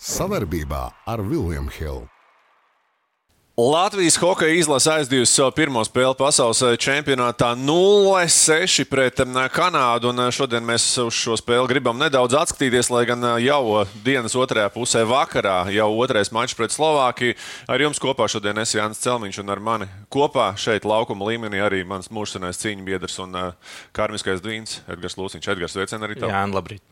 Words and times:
Savarbībā 0.00 0.86
ar 1.04 1.20
Vilniņu 1.20 1.76
Hildu. 1.76 2.08
Latvijas 3.60 4.14
hokeja 4.16 4.54
izlase 4.56 4.88
aizdevusi 4.94 5.34
savu 5.34 5.52
pirmo 5.52 5.82
spēli 5.84 6.16
pasaules 6.16 6.62
čempionātā 6.80 7.50
0-6 7.60 8.86
pret 8.88 9.20
Kanādu. 9.52 10.14
Un 10.14 10.22
šodien 10.32 10.64
mēs 10.64 10.86
uz 11.02 11.18
šo 11.18 11.36
spēli 11.36 11.68
gribam 11.68 12.00
nedaudz 12.00 12.38
atskatīties, 12.40 12.88
lai 12.88 13.02
gan 13.10 13.26
jau 13.44 13.82
dienas 14.06 14.32
otrajā 14.32 14.70
pusē 14.72 15.02
vakarā 15.04 15.66
jau 15.74 15.90
otrais 16.00 16.32
mačs 16.32 16.56
pret 16.56 16.72
Slovākiju. 16.72 17.36
Ar 17.68 17.84
jums 17.84 18.00
kopā 18.00 18.30
šodien 18.32 18.62
es 18.62 18.72
Jānis 18.72 19.02
Celmiņš 19.04 19.42
un 19.44 19.52
ar 19.52 19.60
mani 19.60 19.90
kopā 20.08 20.54
šeit 20.56 20.88
laukuma 20.88 21.28
līmenī 21.28 21.60
arī 21.60 21.82
mans 21.84 22.08
mūžsanais 22.08 22.62
cīņu 22.64 22.88
biedrs 22.88 23.20
un 23.20 23.36
karmiskais 23.92 24.40
dvīns 24.40 24.80
Edgars 24.88 25.20
Lūsiņš. 25.20 25.52
Edgars, 25.52 25.76
sveicien 25.76 26.08
arī 26.08 26.16
tev! 26.16 26.32
Jā, 26.32 26.46
labrīt! 26.48 26.89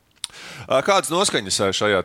Kādas 0.69 1.09
noskaņas 1.13 1.59
šajā 1.77 2.03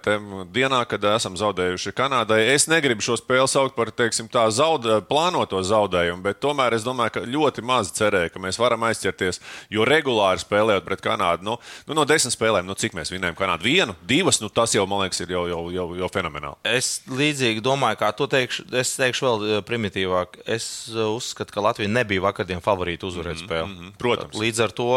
dienā, 0.54 0.84
kad 0.88 1.04
esam 1.14 1.36
zaudējuši 1.40 1.92
Kanādai? 1.98 2.40
Es 2.54 2.68
negribu 2.72 3.04
šo 3.04 3.18
spēli 3.20 3.50
saukt 3.50 3.76
par 3.76 3.92
teiksim, 3.92 4.30
tā 4.32 4.46
zaudē, 4.54 5.02
plānoto 5.10 5.60
zaudējumu, 5.66 6.24
bet 6.24 6.40
tomēr 6.44 6.78
es 6.78 6.86
domāju, 6.86 7.16
ka 7.18 7.24
ļoti 7.28 7.64
maz 7.66 7.92
cerēju, 7.98 8.32
ka 8.34 8.44
mēs 8.44 8.60
varam 8.62 8.86
aizķerties. 8.88 9.42
Jo 9.74 9.88
regulāri 9.88 10.44
spēlējot 10.44 10.88
pret 10.88 11.04
Kanādu, 11.04 11.48
nu, 11.48 11.58
nu, 11.90 11.98
no 11.98 12.06
desmit 12.08 12.36
spēlēm, 12.36 12.68
nu, 12.70 12.78
cik 12.80 12.96
mēs 12.98 13.12
vinējam 13.14 13.38
Kanādu? 13.40 13.68
Vienu, 13.68 13.98
divas, 14.08 14.40
nu, 14.44 14.52
tas 14.54 14.76
jau, 14.78 14.86
man 14.90 15.04
liekas, 15.04 15.24
ir 15.26 15.34
jau, 15.36 15.44
jau, 15.50 15.64
jau, 15.74 15.88
jau 16.00 16.12
fenomenāli. 16.14 16.60
Es 16.78 16.94
līdzīgi 17.10 17.64
domāju, 17.66 18.00
kā 18.00 18.14
tu 18.16 18.30
teikšu, 18.32 18.70
es 18.80 18.96
teikšu 19.00 19.28
vēl 19.28 19.66
primitīvāk. 19.68 20.40
Es 20.48 20.70
uzskatu, 20.94 21.56
ka 21.56 21.68
Latvija 21.68 21.92
nebija 21.92 22.24
vakardien 22.24 22.64
favorīta 22.64 23.10
uzvarēt 23.10 23.42
-hmm, 23.42 23.46
spēli. 23.50 23.68
Mm 23.68 23.78
-hmm, 23.80 23.98
protams. 24.00 24.40
Līdz 24.40 24.64
ar 24.64 24.72
to, 24.72 24.90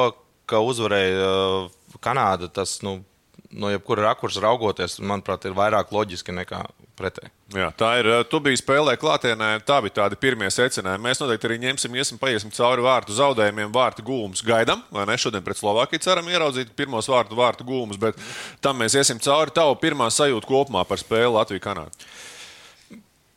ka 0.46 0.62
uzvarēja 0.62 1.68
Kanāda, 2.02 2.48
tas, 2.52 2.78
nu, 2.82 3.00
no 3.54 3.70
jebkura 3.70 4.10
rakursa 4.10 4.42
raugoties, 4.44 4.98
manuprāt, 5.00 5.46
ir 5.46 5.54
vairāk 5.56 5.92
loģiski 5.94 6.34
nekā 6.34 6.62
pretēji. 6.98 7.32
Jā, 7.54 7.68
tā 7.78 7.92
ir. 8.00 8.08
Tu 8.30 8.40
biji 8.42 8.58
spēlē 8.58 8.96
klātienē, 8.98 9.50
tā 9.66 9.78
bija 9.84 10.00
tādi 10.00 10.18
pirmie 10.20 10.48
secinājumi. 10.50 11.04
Mēs 11.04 11.20
noteikti 11.22 11.48
arī 11.48 11.58
ņemsim, 11.62 11.94
iesim, 11.94 12.18
paiesim 12.18 12.50
cauri 12.56 12.84
vārtu 12.84 13.14
zaudējumiem, 13.16 13.70
vārtu 13.74 14.04
gūmus. 14.06 14.42
Gaidām, 14.46 14.82
vai 14.90 15.06
ne? 15.08 15.18
Šodien 15.20 15.44
pret 15.46 15.60
Slovākiju 15.60 16.02
ceram 16.02 16.30
ieraudzīt 16.32 16.72
pirmos 16.78 17.08
vārtu, 17.12 17.38
vārtu 17.38 17.66
gūmus, 17.68 18.00
bet 18.02 18.18
tam 18.64 18.80
mēs 18.82 18.98
iesim 18.98 19.22
cauri. 19.22 19.54
Tavu 19.54 19.78
pirmā 19.82 20.10
sajūta 20.10 20.48
kopumā 20.48 20.82
par 20.88 21.02
spēli 21.02 21.30
Latviju-Kanādu. 21.36 22.08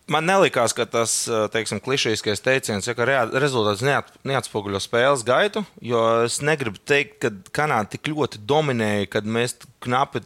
Man 0.09 0.25
nelikās, 0.25 0.73
ka 0.73 0.87
tas 0.89 1.11
teiksim, 1.53 1.77
klišejiskais 1.85 2.41
teiciens, 2.41 2.87
ja, 2.87 2.95
ka 2.97 3.05
rezultāts 3.29 3.83
neat, 3.85 4.09
neatspoguļo 4.25 4.81
spēles 4.81 5.21
gaitu. 5.27 5.61
Jo 5.85 6.01
es 6.25 6.39
negribu 6.41 6.81
teikt, 6.89 7.19
ka 7.21 7.31
Kanāda 7.59 7.93
tik 7.93 8.09
ļoti 8.09 8.41
dominēja, 8.49 9.09
kad 9.13 9.29
mēs 9.29 9.59
knapi 9.85 10.23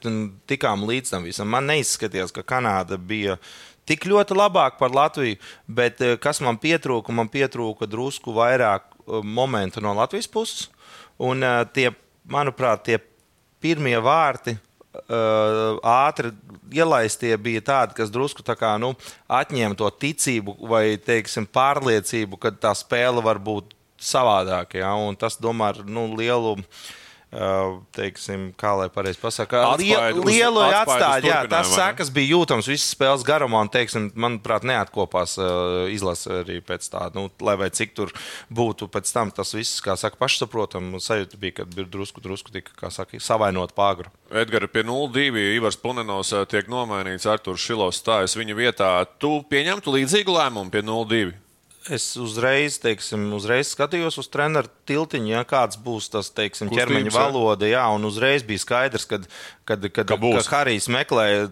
tikām 0.50 0.88
līdz 0.88 1.14
tam 1.16 1.28
visam. 1.28 1.52
Man 1.52 1.68
neizskatījās, 1.72 2.32
ka 2.36 2.46
Kanāda 2.48 2.96
bija 2.96 3.36
tik 3.90 4.08
ļoti 4.08 4.40
labāka 4.40 4.80
par 4.80 4.96
Latviju, 4.96 5.42
bet 5.68 6.00
kas 6.24 6.40
man 6.46 6.62
pietrūka, 6.64 7.12
man 7.12 7.32
pietrūka 7.34 7.90
drusku 7.92 8.36
vairāk 8.40 8.88
momentu 9.24 9.84
no 9.84 9.92
Latvijas 10.00 10.32
puses. 10.32 10.70
Un 11.20 11.44
tie, 11.76 11.90
manuprāt, 12.32 12.88
tie 12.88 13.04
pirmie 13.64 14.00
vārti 14.04 14.56
uh, 14.56 14.62
ātri 15.90 16.34
ielaistie 16.74 17.34
bija 17.42 17.62
tādi, 17.66 17.98
kas 17.98 18.12
drusku 18.14 18.46
kā, 18.46 18.76
nu, 18.82 18.94
atņēma 19.28 19.78
to 19.78 19.90
ticību 19.90 20.58
vai 20.70 20.98
teiksim, 20.98 21.48
pārliecību, 21.50 22.38
ka 22.38 22.52
tā 22.52 22.74
spēle 22.78 23.24
var 23.26 23.42
būt 23.42 23.74
savādāka. 23.98 24.78
Ja? 24.84 24.94
Un 24.96 25.16
tas, 25.16 25.40
domāju, 25.42 25.88
nu, 25.88 26.10
lielu. 26.18 26.58
Uh, 26.60 26.92
teiksim, 27.96 28.50
kā 28.60 28.74
lai 28.78 28.88
pareizi 28.94 29.20
pasakā, 29.22 29.64
lielu, 29.80 30.62
atstāju. 30.68 31.30
Jā, 31.30 31.40
tas 31.50 31.72
sekas 31.74 32.12
bija 32.14 32.36
jūtams 32.36 32.70
visas 32.70 32.92
spēles 32.94 33.26
garumā, 33.26 33.64
un, 33.66 33.72
teiksim, 33.74 34.12
manuprāt, 34.14 34.66
neatkopās 34.68 35.36
uh, 35.42 35.86
izlase 35.94 36.42
arī 36.44 36.60
pēc 36.66 36.90
tā, 36.94 37.08
nu, 37.18 37.28
lai 37.44 37.58
vai 37.60 37.72
cik 37.74 37.96
tur 37.98 38.14
būtu 38.54 38.90
pēc 38.94 39.14
tam 39.16 39.34
tas 39.34 39.56
viss, 39.58 39.82
kā 39.84 39.98
saka, 40.00 40.20
pašsaprotam, 40.22 40.94
sajūta 41.02 41.40
bija, 41.42 41.60
ka 41.62 41.68
bija 41.70 41.90
drusku, 41.96 42.22
drusku 42.24 42.54
tika, 42.54 42.76
kā 42.78 42.94
saka, 42.94 43.22
savainot 43.24 43.74
pāgru. 43.78 44.14
Edgars 44.34 44.72
pie 44.74 44.86
0-2 44.86 45.54
Ivars 45.58 45.78
Punenovs 45.78 46.34
tiek 46.50 46.70
nomainīts, 46.72 47.30
Arturs 47.30 47.66
Šilovs 47.66 48.02
stājas 48.02 48.38
viņa 48.38 48.58
vietā. 48.58 48.92
Tu 49.22 49.36
pieņemtu 49.50 49.98
līdzīgu 49.98 50.38
lēmumu 50.38 50.74
pie 50.74 50.82
0-2? 50.86 51.43
Es 51.92 52.06
uzreiz, 52.20 52.78
teiksim, 52.82 53.26
uzreiz 53.36 53.74
skatījos 53.74 54.18
uz 54.22 54.30
treneru 54.32 54.70
tiltiņu, 54.88 55.32
ja, 55.34 55.42
kāds 55.48 55.80
būs 55.82 56.10
tas 56.14 56.30
teiksim, 56.36 56.72
ķermeņa 56.74 57.12
valoda. 57.16 57.68
Jā, 57.70 57.84
un 57.96 58.08
uzreiz 58.08 58.46
bija 58.48 58.62
skaidrs, 58.62 59.08
kad, 59.10 59.28
kad, 59.68 59.84
kad, 59.90 60.14
ka 60.14 60.18
kad 60.22 60.52
Harijs 60.54 60.88
meklēja 60.92 61.50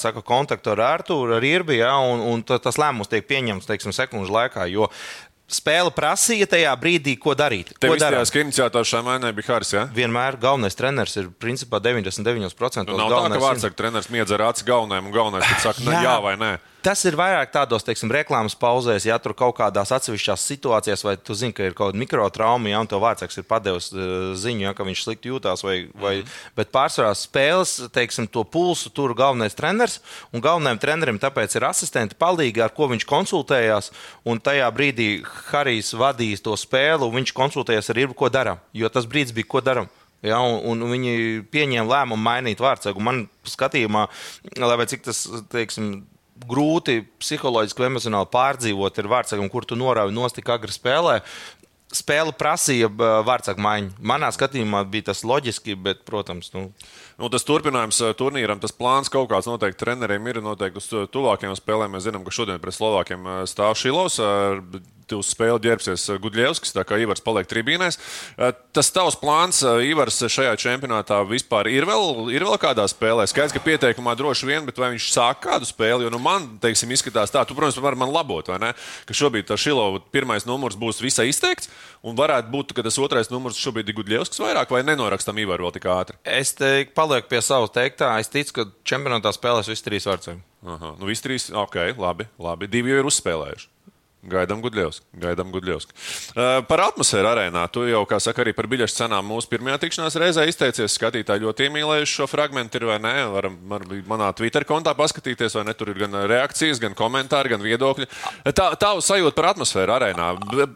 saka, 0.00 0.24
kontaktu 0.26 0.74
ar 0.74 0.84
Arthuru, 0.90 1.38
ar 1.38 1.46
Irbi, 1.46 1.80
ja, 1.80 1.94
un, 2.02 2.24
un 2.32 2.44
tas 2.44 2.80
lēmums 2.80 3.10
tiek 3.10 3.26
pieņemts 3.30 3.68
teiksim, 3.70 3.96
sekundžu 3.96 4.34
laikā. 4.36 4.68
Jo 4.72 4.90
spēle 5.50 5.90
prasīja 5.94 6.46
tajā 6.50 6.72
brīdī, 6.80 7.16
ko 7.20 7.34
darīt. 7.38 7.72
Tev 7.82 7.96
izskatījās, 7.96 8.30
ka 8.32 8.42
iniciators 8.44 8.90
šai 8.92 9.02
mainai 9.06 9.32
bija 9.34 9.56
Haris. 9.56 9.72
Ja? 9.74 9.84
Vienmēr 9.94 10.38
galvenais 10.40 10.78
treneris 10.78 11.16
ir 11.18 11.30
principā 11.42 11.80
99%. 11.82 12.86
Nu, 12.86 12.98
nav 13.00 13.10
tā, 13.10 13.22
ka 13.34 13.42
vārds 13.42 13.66
saka, 13.66 13.78
treneris 13.82 14.10
miedz 14.14 14.34
ar 14.36 14.46
aci 14.50 14.66
galvenajam 14.68 15.10
un 15.10 15.16
galvenais, 15.16 15.50
saka, 15.64 15.82
jā. 15.82 15.90
Ne, 15.90 16.02
jā 16.06 16.16
vai 16.22 16.36
nē. 16.40 16.52
Tas 16.80 17.02
ir 17.04 17.16
vairāk 17.18 17.50
tādos, 17.52 17.84
teiksim, 17.84 18.08
reklāmas 18.14 18.54
pauzēs, 18.56 19.04
ja 19.04 19.18
tur 19.20 19.34
kaut 19.36 19.52
kādās 19.58 19.90
atsevišķās 19.92 20.46
situācijās, 20.48 21.02
vai 21.04 21.12
tu 21.20 21.36
zini, 21.36 21.52
ka 21.56 21.66
ir 21.68 21.74
kaut 21.76 21.92
kāda 21.92 22.00
mikrotrauma, 22.00 22.70
ja 22.72 22.80
un 22.80 22.88
tev 22.88 23.02
vārdsargs 23.04 23.36
ir 23.36 23.46
padevis 23.48 23.90
uh, 23.92 24.30
ziņu, 24.38 24.64
ja, 24.64 24.72
ka 24.76 24.86
viņš 24.88 25.02
slikti 25.04 25.28
jūtās, 25.28 25.64
vai, 25.66 25.76
vai, 26.00 26.14
mm. 26.22 26.34
bet 26.56 26.72
pārsvarā 26.72 27.12
spēles, 27.18 27.74
teiksim, 27.92 28.30
to 28.32 28.46
pulsu 28.48 28.92
tur 28.96 29.12
galvenais 29.18 29.56
treneris, 29.58 29.98
un 30.32 30.44
galvenajam 30.44 30.80
trenerim 30.80 31.20
tāpēc 31.20 31.58
ir 31.58 31.68
asistenti 31.68 32.16
palīgi, 32.16 32.64
ar 32.64 32.72
ko 32.76 32.88
viņš 32.94 33.08
konsultējās, 33.12 33.92
un 34.24 34.40
tajā 34.40 34.70
brīdī 34.72 35.10
Harijs 35.50 35.92
vadīs 36.00 36.40
to 36.44 36.56
spēli, 36.56 37.04
un 37.04 37.20
viņš 37.20 37.34
konsultējās 37.36 37.92
ar 37.92 38.04
Irbu, 38.06 38.16
ko 38.22 38.32
darām, 38.32 38.62
jo 38.72 38.88
tas 38.88 39.08
brīdis 39.10 39.36
bija, 39.36 39.52
ko 39.52 39.64
darām. 39.64 39.90
Ja, 40.20 40.36
un, 40.44 40.82
un 40.84 40.92
viņi 40.92 41.46
pieņēma 41.48 41.88
lēmumu 41.88 42.20
mainīt 42.20 42.60
vārdsargu. 42.60 43.00
Man 43.00 43.22
skatījumā, 43.48 44.02
lai 44.60 44.88
cik 44.90 45.06
tas, 45.06 45.22
teiksim, 45.48 46.02
grūti 46.48 47.02
psiholoģiski 47.20 47.82
vai 47.82 47.90
emocionāli 47.90 48.30
pārdzīvot, 48.32 49.00
ir 49.00 49.10
vārdsakām, 49.10 49.50
kur 49.52 49.66
tu 49.68 49.78
norauj 49.78 50.12
nost 50.14 50.38
tik 50.38 50.48
agri 50.52 50.74
spēlē. 50.74 51.20
Spēle 51.90 52.30
prasīja 52.38 52.86
vārdsakāmu 53.26 53.66
maiņu. 53.66 53.94
Manā 54.06 54.28
skatījumā 54.30 54.84
bija 54.92 55.08
tas 55.10 55.24
loģiski, 55.26 55.74
bet, 55.74 56.04
protams, 56.06 56.52
nu, 56.54 56.68
Nu, 57.20 57.28
tas 57.28 57.44
turpinājums 57.44 58.00
turnīram, 58.16 58.62
tas 58.62 58.72
plāns 58.72 59.12
kaut 59.12 59.28
kāds 59.28 59.48
noteikti 59.50 59.82
treneriem 59.84 60.30
ir. 60.30 60.40
Noteikti 60.44 60.80
uz 60.80 60.88
tuvākajām 61.12 61.58
spēlēm 61.58 61.92
mēs 61.92 62.06
zinām, 62.08 62.24
ka 62.24 62.32
šodien 62.32 62.62
pret 62.62 62.78
Slovākiem 62.78 63.28
stāv 63.50 63.76
Šilovs 63.76 64.16
uz 65.10 65.30
spēli 65.32 65.58
ģērbsies 65.64 66.04
Gudļevskis, 66.22 66.70
tā 66.74 66.84
kā 66.86 66.98
Ivars 67.02 67.22
paliek 67.24 67.48
tribīnēs. 67.50 67.98
Tas 68.74 68.90
tavs 68.94 69.16
plāns, 69.18 69.58
Ivars, 69.82 70.20
šajā 70.30 70.52
čempionātā 70.60 71.20
vispār 71.26 71.70
ir 71.72 71.86
vēl, 71.88 72.30
ir 72.34 72.44
vēl 72.46 72.58
kādā 72.62 72.84
spēlē? 72.90 73.26
Skaidrs, 73.26 73.54
ka 73.56 73.62
pieteikumā 73.64 74.14
droši 74.18 74.46
vien, 74.46 74.66
bet 74.68 74.78
vai 74.78 74.92
viņš 74.94 75.08
sāk 75.14 75.42
kādu 75.46 75.68
spēli? 75.68 76.06
Jo 76.06 76.12
nu, 76.14 76.20
man, 76.22 76.46
teiksim, 76.62 76.92
izskatās 76.94 77.34
tā, 77.34 77.42
tu, 77.42 77.56
protams, 77.58 77.80
vari 77.82 77.98
man 78.00 78.12
labot, 78.14 78.52
vai 78.52 78.60
ne? 78.62 78.72
Ka 79.08 79.16
šobrīd 79.16 79.48
tā 79.50 79.58
Šilova 79.60 80.02
pirmais 80.14 80.46
numurs 80.48 80.78
būs 80.80 81.02
visai 81.02 81.30
izteikts, 81.32 81.70
un 82.06 82.14
varētu 82.18 82.52
būt, 82.54 82.74
ka 82.76 82.86
tas 82.86 83.00
otrais 83.02 83.32
numurs 83.34 83.58
šobrīd 83.60 83.90
ir 83.90 83.98
Gudļevskis 83.98 84.42
vairāk, 84.46 84.70
vai 84.70 84.84
nenorakstam 84.86 85.42
Ivaru 85.42 85.68
vēl 85.68 85.76
tik 85.76 85.90
ātri? 85.90 86.20
Es 86.22 86.54
teiktu, 86.54 86.94
palieku 87.10 87.32
pie 87.32 87.42
savas 87.42 87.74
teiktā. 87.74 88.12
Es 88.22 88.30
ticu, 88.30 88.54
ka 88.54 88.68
čempionātā 88.86 89.34
spēlēs 89.34 89.70
visi 89.70 89.86
trīs 89.86 90.06
vārdsargi. 90.06 90.42
Nu 90.62 91.08
visi 91.08 91.26
trīs, 91.26 91.50
ok, 91.50 91.98
labi, 91.98 92.30
labi. 92.38 92.70
Divi 92.70 92.94
jau 92.94 93.02
ir 93.02 93.10
uzspēlējuši. 93.10 93.70
Gaidām 94.30 94.60
Gudļevski. 94.60 95.06
Gaidām 95.16 95.48
Gudļevski. 95.48 95.94
Uh, 96.34 96.58
par 96.68 96.82
atmosfēru 96.90 97.30
arēnā. 97.30 97.62
Tu 97.72 97.86
jau, 97.88 98.02
kā 98.04 98.18
saka, 98.20 98.42
arī 98.44 98.52
par 98.52 98.66
biļešu 98.68 98.98
cenām 98.98 99.24
mūsu 99.24 99.48
pirmajā 99.48 99.78
tikšanās 99.80 100.18
reizē 100.20 100.44
izteicies. 100.44 100.92
Skatītāji 100.92 101.40
ļoti 101.46 101.70
iemīlējuši 101.70 102.18
šo 102.18 102.26
fragment, 102.28 102.76
ir 102.76 102.84
vai 102.90 102.98
nē. 103.00 103.14
Varam 103.32 103.56
var 103.70 103.86
manā 104.12 104.28
Twitter 104.36 104.68
kontā 104.68 104.92
paskatīties, 104.98 105.56
vai 105.56 105.64
ne. 105.70 105.76
Tur 105.78 105.94
ir 105.94 106.02
gan 106.04 106.18
reakcijas, 106.28 106.82
gan 106.84 106.92
komentāri, 106.98 107.54
gan 107.54 107.64
viedokļi. 107.64 108.10
Tā, 108.52 108.68
tavu 108.76 109.00
sajūta 109.08 109.32
par 109.40 109.54
atmosfēru 109.54 109.96
arēnā. 109.96 110.28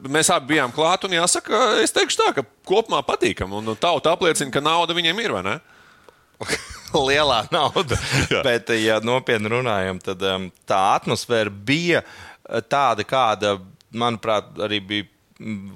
Mēs 0.08 0.32
abi 0.32 0.54
bijām 0.54 0.72
klāt 0.72 1.04
un 1.04 1.18
jāsaka, 1.20 1.66
es 1.84 1.92
teikšu 1.92 2.22
tā, 2.22 2.32
ka 2.40 2.48
kopumā 2.64 3.04
patīkam. 3.04 3.52
Un 3.60 3.76
tauta 3.76 4.16
apliecina, 4.16 4.56
ka 4.56 4.64
nauda 4.64 4.96
viņiem 4.96 5.20
ir, 5.20 5.36
vai 5.36 5.44
ne? 5.52 5.58
Lielā 7.08 7.40
nauda. 7.50 7.98
Bet, 8.46 8.70
ja 8.78 9.00
nopietni 9.02 9.50
runājam, 9.50 9.98
tad 10.02 10.22
um, 10.30 10.46
tā 10.68 10.80
atmosfēra 10.94 11.50
bija. 11.50 12.04
Uh, 12.04 12.34
tāda, 12.68 13.04
kāda, 13.08 13.58
manuprāt, 13.94 14.52
arī 14.62 14.80
bija 14.84 15.10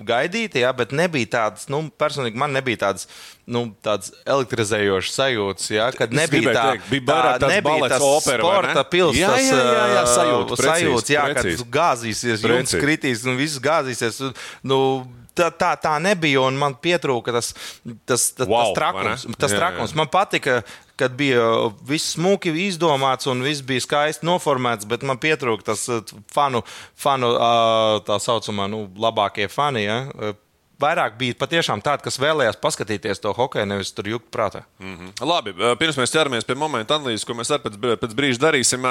gaidīta, 0.06 0.60
ja, 0.62 0.70
bet 0.76 0.93
nebija 0.94 1.26
tādas, 1.32 1.66
nu, 1.72 1.81
personīgi 1.99 2.38
man 2.38 2.52
nebija 2.55 2.78
tādas, 2.84 3.08
nu, 3.50 3.64
tādas 3.82 4.12
elektrizējošas 4.22 5.16
sajūtas, 5.19 5.70
ja, 5.75 5.88
kad 5.96 6.14
nebija 6.14 6.55
tā, 6.55 6.64
teikt, 6.70 6.87
bija 6.93 7.19
tā, 7.43 7.50
nebija 7.50 7.90
tas 7.90 8.05
opera, 8.06 8.38
sporta 8.38 8.84
pilsēta, 8.87 9.19
jā, 9.19 9.32
jā, 9.43 9.58
jā, 9.58 9.87
jā, 9.96 10.05
sajūta, 10.14 10.60
sajūta, 10.62 11.14
jā, 11.16 11.25
precīzi. 11.32 11.58
kad 11.64 11.75
gāzīsies, 11.78 12.46
jums 12.55 12.76
kritīs 12.78 13.26
un 13.26 13.38
viss 13.40 13.58
gāzīsies. 13.62 14.22
Nu, 14.62 14.81
tā, 15.38 15.49
tā, 15.55 15.73
tā 15.81 15.94
nebija. 16.02 16.44
Man 16.58 16.76
pietrūka 16.82 17.35
tas, 17.35 17.52
tas, 18.08 18.29
tas, 18.37 18.49
wow, 18.49 18.69
tas 18.69 18.76
trakums. 18.79 19.26
Tas 19.38 19.55
trakums. 19.55 19.94
Man 19.99 20.11
patika, 20.12 20.61
kad 20.99 21.14
bija 21.19 21.46
viss 21.87 22.17
smuki 22.17 22.52
izdomāts 22.67 23.31
un 23.31 23.44
viss 23.46 23.64
bija 23.67 23.85
skaisti 23.85 24.26
noformēts, 24.26 24.88
bet 24.90 25.06
man 25.06 25.20
pietrūka 25.23 25.70
tas 25.70 25.87
uh, 25.93 26.02
fanu, 26.35 26.64
fanu 26.99 27.32
tā 28.08 28.19
saucamā, 28.23 28.69
nu, 28.70 28.87
labākie 28.99 29.49
fani. 29.52 29.87
Ja? 29.87 30.02
Vairāk 30.79 31.17
bija 31.19 31.35
patiešām 31.35 31.81
tādi, 31.83 32.05
kas 32.07 32.21
vēlējās 32.23 32.61
paskatīties 32.63 33.19
to 33.23 33.33
hokeju, 33.35 33.67
nevis 33.67 33.91
tur 33.91 34.07
jukt 34.07 34.29
prātā. 34.31 34.63
Mm 34.79 34.95
-hmm. 34.95 35.27
Labi, 35.27 35.55
pirms 35.79 35.99
mēs 35.99 36.15
ķeramies 36.15 36.47
pie 36.47 36.55
momenta 36.55 36.95
analīzes, 36.95 37.27
ko 37.27 37.35
mēs 37.35 37.51
arī 37.51 37.63
pēc, 37.65 37.99
pēc 37.99 38.15
brīža 38.15 38.39
darīsim, 38.47 38.87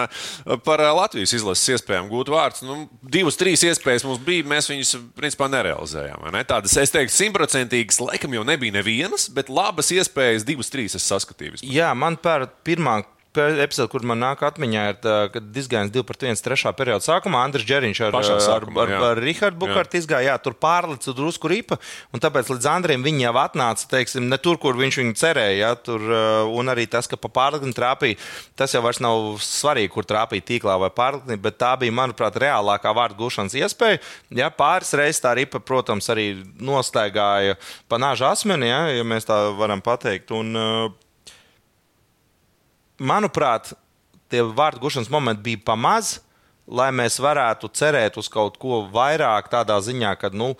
par 0.65 0.79
Latvijas 0.79 1.33
izlases 1.33 1.69
iespējām 1.77 2.09
gūt 2.09 2.27
vārdus. 2.27 2.61
Nu, 2.61 2.89
divas, 3.01 3.37
trīs 3.39 3.63
iespējas 3.63 4.03
mums 4.03 4.19
bija, 4.19 4.43
mēs 4.43 4.69
viņus 4.69 4.97
principā 5.15 5.47
nerealizējām. 5.47 6.31
Ne? 6.31 6.43
Tādas, 6.43 6.77
es 6.77 6.91
teiktu, 6.91 7.13
simtprocentīgas, 7.13 7.99
laikam 7.99 8.33
jau 8.33 8.43
nebija 8.43 8.73
nevienas, 8.73 9.29
bet 9.29 9.49
labas 9.49 9.91
iespējas, 9.91 10.43
divas, 10.43 10.69
trīs 10.69 10.95
es 10.95 11.07
saskatīju. 11.07 11.51
Vispār. 11.51 11.71
Jā, 11.71 11.93
man 11.95 12.17
par 12.17 12.49
pirmā 12.63 13.03
epizode, 13.37 13.89
kur 13.91 14.03
man 14.07 14.21
nāk 14.21 14.41
atmiņā, 14.47 14.83
ir 14.91 14.97
tā, 15.03 15.15
kad 15.33 15.59
izgājās 15.61 15.91
2 15.93 16.03
pret 16.07 16.25
1 16.29 16.43
trešā 16.45 16.73
perioda 16.77 17.05
sākumā. 17.05 17.41
Andris 17.47 17.65
Džeriņš 17.67 18.01
ar, 18.07 18.17
sākumā, 18.43 18.83
ar, 18.83 18.93
ar, 18.97 19.05
ar 19.11 19.21
Rihardu 19.23 19.61
Bukārtu 19.61 19.99
izgāja, 19.99 20.31
jā, 20.31 20.35
tur 20.43 20.57
pārlica 20.59 21.13
drusku 21.17 21.51
ripa, 21.51 21.79
un 22.13 22.23
tāpēc 22.23 22.51
līdz 22.53 22.69
Andriem 22.71 23.05
viņi 23.05 23.25
jau 23.25 23.33
atnāca, 23.41 23.87
teiksim, 23.93 24.27
ne 24.31 24.39
tur, 24.41 24.59
kur 24.61 24.77
viņš 24.79 24.99
viņu 25.01 25.17
cerēja, 25.19 25.55
jā, 25.61 25.71
tur, 25.87 26.05
un 26.57 26.73
arī 26.73 26.87
tas, 26.91 27.09
ka 27.09 27.19
pa 27.21 27.31
pārlikni 27.33 27.75
trāpīja, 27.77 28.19
tas 28.59 28.75
jau 28.75 28.83
vairs 28.85 29.01
nav 29.03 29.39
svarīgi, 29.43 29.93
kur 29.95 30.07
trāpīja 30.07 30.47
tīklā 30.51 30.77
vai 30.81 30.91
pārlikni, 30.93 31.39
bet 31.41 31.59
tā 31.61 31.73
bija, 31.79 31.95
manuprāt, 31.95 32.39
reālākā 32.41 32.93
vārdu 32.97 33.21
gūšanas 33.23 33.57
iespēja. 33.61 34.01
Jā, 34.37 34.51
pāris 34.53 34.93
reizes 34.97 35.23
tā 35.23 35.33
ripa, 35.37 35.61
protams, 35.63 36.09
arī 36.13 36.29
nostaigāja 36.59 37.57
pa 37.89 37.99
nāža 38.01 38.31
asmeni, 38.35 38.69
jā, 38.69 38.81
ja 38.99 39.07
mēs 39.07 39.27
tā 39.27 39.41
varam 39.57 39.83
pateikt. 39.83 40.33
Un, 40.35 40.55
uh, 40.57 41.06
manuprāt, 42.99 43.73
tie 44.31 44.43
vārdu 44.43 44.83
gušanas 44.87 45.11
momenti 45.13 45.45
bija 45.49 45.63
pamaz, 45.71 46.17
lai 46.67 46.89
mēs 46.91 47.19
varētu 47.23 47.69
cerēt 47.77 48.17
uz 48.19 48.27
kaut 48.31 48.59
ko 48.59 48.83
vairāk, 48.91 49.49
tādā 49.51 49.77
ziņā, 49.83 50.13
ka 50.19 50.31
nu, 50.35 50.53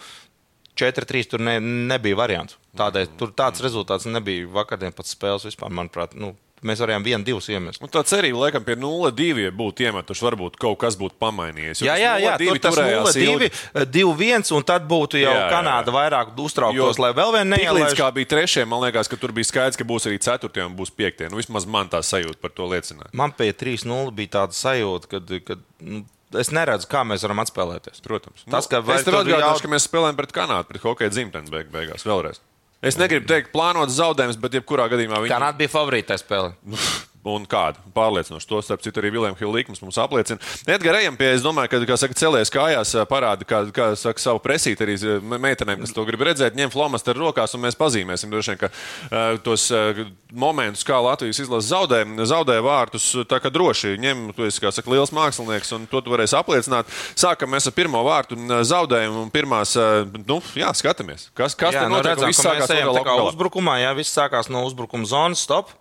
4-3 0.78 1.32
tur 1.32 1.44
ne, 1.44 1.58
nebija 1.60 2.18
variants. 2.20 2.58
Tādēļ 2.78 3.14
tur 3.18 3.32
tāds 3.36 3.64
rezultāts 3.66 4.06
nebija 4.10 4.48
vakardien 4.54 4.94
pēc 4.94 5.16
spēles 5.16 5.48
vispār, 5.50 5.74
manuprāt. 5.74 6.14
Nu, 6.14 6.36
Mēs 6.66 6.80
varējām 6.82 7.04
vienu, 7.06 7.22
divus 7.22 7.48
iemest. 7.54 7.82
Un 7.86 7.92
tā 7.94 8.02
cerība, 8.08 8.40
laikam, 8.48 8.64
pie 8.66 8.74
0-2 8.82 9.52
būtu 9.54 9.86
iemetuši, 9.86 10.24
varbūt 10.26 10.56
kaut 10.58 10.80
kas 10.82 10.96
būtu 10.98 11.14
pamainījies. 11.22 11.84
Jā, 11.86 11.94
jā, 12.02 12.16
jā 12.24 12.34
tur 12.42 12.62
tas 12.64 12.80
0-2, 12.82 13.52
2-1, 13.94 14.48
un 14.58 14.66
tad 14.66 14.88
būtu 14.90 15.22
jau 15.22 15.30
jā, 15.30 15.44
jā. 15.44 15.52
Kanāda 15.54 15.94
vairāk 15.94 16.34
uztrauktos, 16.34 16.98
jo 16.98 17.06
lai 17.06 17.14
vēl 17.18 17.36
vien 17.38 17.54
neielaiž. 17.54 17.92
Līdz 17.92 18.00
kā 18.02 18.10
bija 18.16 18.32
trešie, 18.34 18.66
man 18.66 18.82
liekas, 18.88 19.12
ka 19.12 19.22
tur 19.22 19.36
bija 19.38 19.52
skaidrs, 19.52 19.78
ka 19.78 19.86
būs 19.86 20.10
arī 20.10 20.18
ceturtie 20.26 20.66
un 20.66 20.74
būs 20.80 20.90
piektie. 20.98 21.30
Nu, 21.30 21.38
vismaz 21.38 21.70
man 21.70 21.94
tā 21.94 22.02
sajūta 22.02 22.42
par 22.42 22.56
to 22.58 22.66
liecināja. 22.74 23.14
Man 23.14 23.38
pie 23.38 23.52
3-0 23.54 24.10
bija 24.18 24.40
tāda 24.40 24.58
sajūta, 24.58 25.14
kad, 25.14 25.40
kad 25.46 25.66
nu, 25.78 26.08
Es 26.36 26.50
neredzu, 26.52 26.90
kā 26.92 27.06
mēs 27.08 27.24
varam 27.24 27.40
atspēlēties. 27.40 28.02
Protams. 28.04 28.42
Tas, 28.52 28.68
ka 28.68 28.82
nu, 28.84 28.92
es 28.98 29.06
tev 29.08 29.16
atgādināšu, 29.22 29.62
jau... 29.62 29.64
ka 29.64 29.70
mēs 29.72 29.86
spēlējam 29.88 30.18
pret 30.18 30.34
Kanādu, 30.36 30.68
pret 30.74 30.84
hokeja 30.84 31.14
dzimtenes 31.14 31.54
beig 31.54 31.70
beigās 31.72 32.04
vēlreiz. 32.04 32.42
Es 32.86 32.98
negribu 33.00 33.26
teikt, 33.30 33.50
plānot 33.54 33.90
zaudējumus, 33.90 34.38
bet 34.42 34.58
jebkurā 34.60 34.86
gadījumā 34.92 35.24
viņi. 35.24 35.34
Kanāda 35.34 35.58
bija 35.58 35.74
favorītā 35.74 36.18
spēle. 36.22 36.54
un 37.34 37.46
kādu 37.50 37.82
pārliecinošu. 37.96 38.48
To 38.50 38.62
starp 38.64 38.84
citu 38.86 39.02
arī 39.02 39.12
Viljams 39.16 39.42
Hilīkums 39.42 39.82
mums 39.84 40.00
apliecina. 40.02 40.40
Edgars, 40.68 41.02
ejam 41.02 41.18
pie, 41.20 41.32
es 41.36 41.44
domāju, 41.46 41.72
ka, 41.74 41.82
kā 41.90 41.98
saka, 42.00 42.18
celies 42.18 42.52
kājās, 42.54 42.94
parāda, 43.10 43.48
kā, 43.48 43.62
kā 43.76 43.90
saka, 44.00 44.22
savu 44.22 44.42
presīti 44.44 44.86
arī 44.86 44.98
meitenēm, 45.22 45.84
kas 45.84 45.96
to 45.96 46.06
grib 46.08 46.26
redzēt, 46.28 46.58
ņem 46.58 46.74
flomas 46.74 47.06
ar 47.08 47.20
rokās, 47.20 47.56
un 47.58 47.64
mēs 47.66 47.78
pazīmēsim 47.80 48.34
droši 48.34 48.54
vien, 48.54 48.62
ka 48.62 48.70
uh, 48.72 49.40
tos 49.44 49.68
uh, 49.74 50.04
momentus, 50.32 50.86
kā 50.88 51.00
Latvijas 51.04 51.42
izlase 51.44 51.72
zaudē, 51.72 52.04
zaudē 52.30 52.60
vārtus, 52.66 53.10
tā 53.30 53.42
kā 53.44 53.52
droši 53.54 53.96
ņem, 54.02 54.28
tu 54.38 54.48
esi, 54.48 54.62
kā 54.64 54.72
saka, 54.76 54.92
liels 54.94 55.14
mākslinieks, 55.16 55.74
un 55.78 55.88
to 55.92 56.04
tu 56.04 56.14
varēsi 56.14 56.38
apliecināt. 56.40 56.92
Sākam 57.18 57.52
mēs 57.54 57.70
ar 57.70 57.76
pirmo 57.78 58.04
vārtu 58.08 58.38
zaudējumu, 58.68 59.26
un 59.28 59.34
pirmās, 59.34 59.76
uh, 59.80 60.04
nu, 60.28 60.40
jā, 60.58 60.72
skatāmies. 60.78 61.30
Kas, 61.38 61.58
kas 61.58 61.76
jā, 61.76 61.84
tur 61.84 61.92
nu, 61.92 61.98
notiek? 61.98 62.16
Redzam, 62.16 62.32
viss 62.32 62.46
sākās 62.46 62.72
no 63.18 63.28
uzbrukumā, 63.32 63.80
jā, 63.84 63.92
viss 63.98 64.16
sākās 64.16 64.52
no 64.54 64.64
uzbrukuma 64.68 65.08
zonas, 65.10 65.44
stop. 65.48 65.74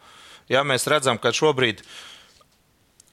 Ja 0.53 0.63
mēs 0.67 0.87
redzam, 0.91 1.19
ka 1.19 1.33
šobrīd 1.35 1.83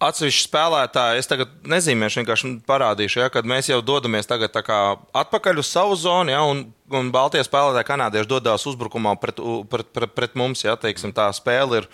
atsevišķi 0.04 0.44
spēlētāji, 0.50 1.22
es 1.22 1.30
tagad 1.30 1.54
nezīmēšu, 1.70 2.20
vienkārši 2.20 2.52
parādīšu, 2.68 3.22
ja, 3.24 3.30
kad 3.34 3.48
mēs 3.48 3.70
jau 3.72 3.80
dodamies 3.86 4.28
atpakaļ 4.28 5.62
uz 5.62 5.70
savu 5.70 5.96
zonu, 6.00 6.34
ja, 6.34 6.42
un, 6.44 6.66
un 6.92 7.12
Baltijas 7.14 7.48
spēlētāji, 7.48 7.88
kanādieši 7.88 8.30
dodas 8.30 8.68
uzbrukumā 8.70 9.16
pret, 9.22 9.40
pret, 9.72 9.94
pret, 9.96 10.16
pret 10.18 10.36
mums. 10.36 10.66
Ja, 10.66 10.76
teiksim, 10.76 11.16
tā 11.16 11.30
spēle 11.36 11.84
ir 11.84 11.90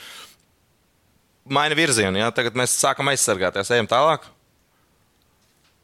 maina 1.50 1.78
virzienu. 1.78 2.20
Ja, 2.22 2.32
tagad 2.36 2.58
mēs 2.58 2.78
sākam 2.78 3.12
aizsargāties, 3.14 3.72
ejam 3.76 3.90
tālāk. 3.90 4.26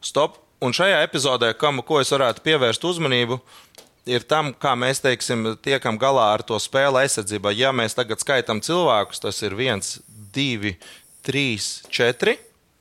Stop. 0.06 0.42
Un 0.63 0.74
šajā 0.74 1.02
epizodē, 1.04 1.52
kam, 1.60 1.81
ko 1.86 2.00
es 2.00 2.10
varētu 2.13 2.42
pievērst 2.46 2.86
uzmanību, 2.88 3.38
ir 4.10 4.25
tam, 4.30 4.54
kā 4.54 4.75
mēs 4.78 5.02
teiksim, 5.04 5.56
tiekam 5.66 5.98
galā 6.02 6.28
ar 6.36 6.44
to 6.46 6.57
spēli 6.62 7.04
aizsardzībā. 7.04 7.54
Ja 7.57 7.74
mēs 7.75 7.98
tagad 7.98 8.22
skaitām 8.22 8.62
cilvēkus, 8.66 9.24
tas 9.25 9.42
ir 9.46 9.57
viens, 9.57 9.98
divi, 10.36 10.75
trīs, 11.25 11.84
četri. 11.90 12.38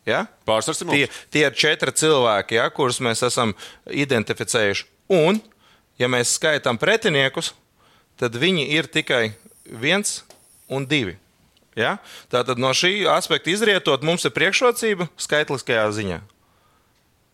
Ja? 0.09 0.27
Pārsvars 0.49 0.85
ir 0.85 0.93
tie, 0.93 1.05
tie 1.33 1.47
ir 1.49 1.57
četri 1.57 1.95
cilvēki, 1.97 2.59
ja, 2.61 2.69
kurus 2.73 3.01
mēs 3.05 3.25
esam 3.25 3.55
identificējuši. 3.89 4.87
Un, 5.17 5.41
ja 6.01 6.11
mēs 6.13 6.37
skaitām 6.37 6.79
pretiniekus, 6.81 7.55
tad 8.21 8.37
viņi 8.41 8.69
ir 8.77 8.89
tikai 8.93 9.33
viens 9.65 10.21
un 10.69 10.85
divi. 10.89 11.17
Ja? 11.79 11.97
Tātad 12.33 12.61
no 12.61 12.71
šī 12.77 13.09
aspekta 13.11 13.51
izrietot, 13.55 14.05
mums 14.07 14.29
ir 14.29 14.35
priekšrocība 14.37 15.09
skaitliskajā 15.21 15.89
ziņā. 15.97 16.21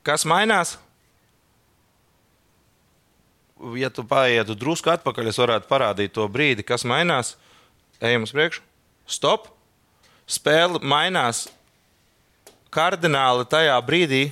Kas 0.07 0.25
mainās? 0.25 0.79
Ja 3.77 3.91
tu 3.93 4.05
paietu 4.07 4.57
drusku 4.59 4.93
atpakaļ, 4.93 5.31
es 5.31 5.41
varētu 5.41 5.69
parādīt 5.71 6.15
to 6.17 6.27
brīdi, 6.33 6.65
kas 6.67 6.87
mainās. 6.89 7.35
Ejam 8.01 8.25
uz 8.25 8.33
priekšu, 8.33 8.63
stop. 9.11 9.51
Spēle 10.31 10.81
mainās 10.81 11.49
kardināli 12.73 13.45
tajā 13.51 13.77
brīdī, 13.85 14.23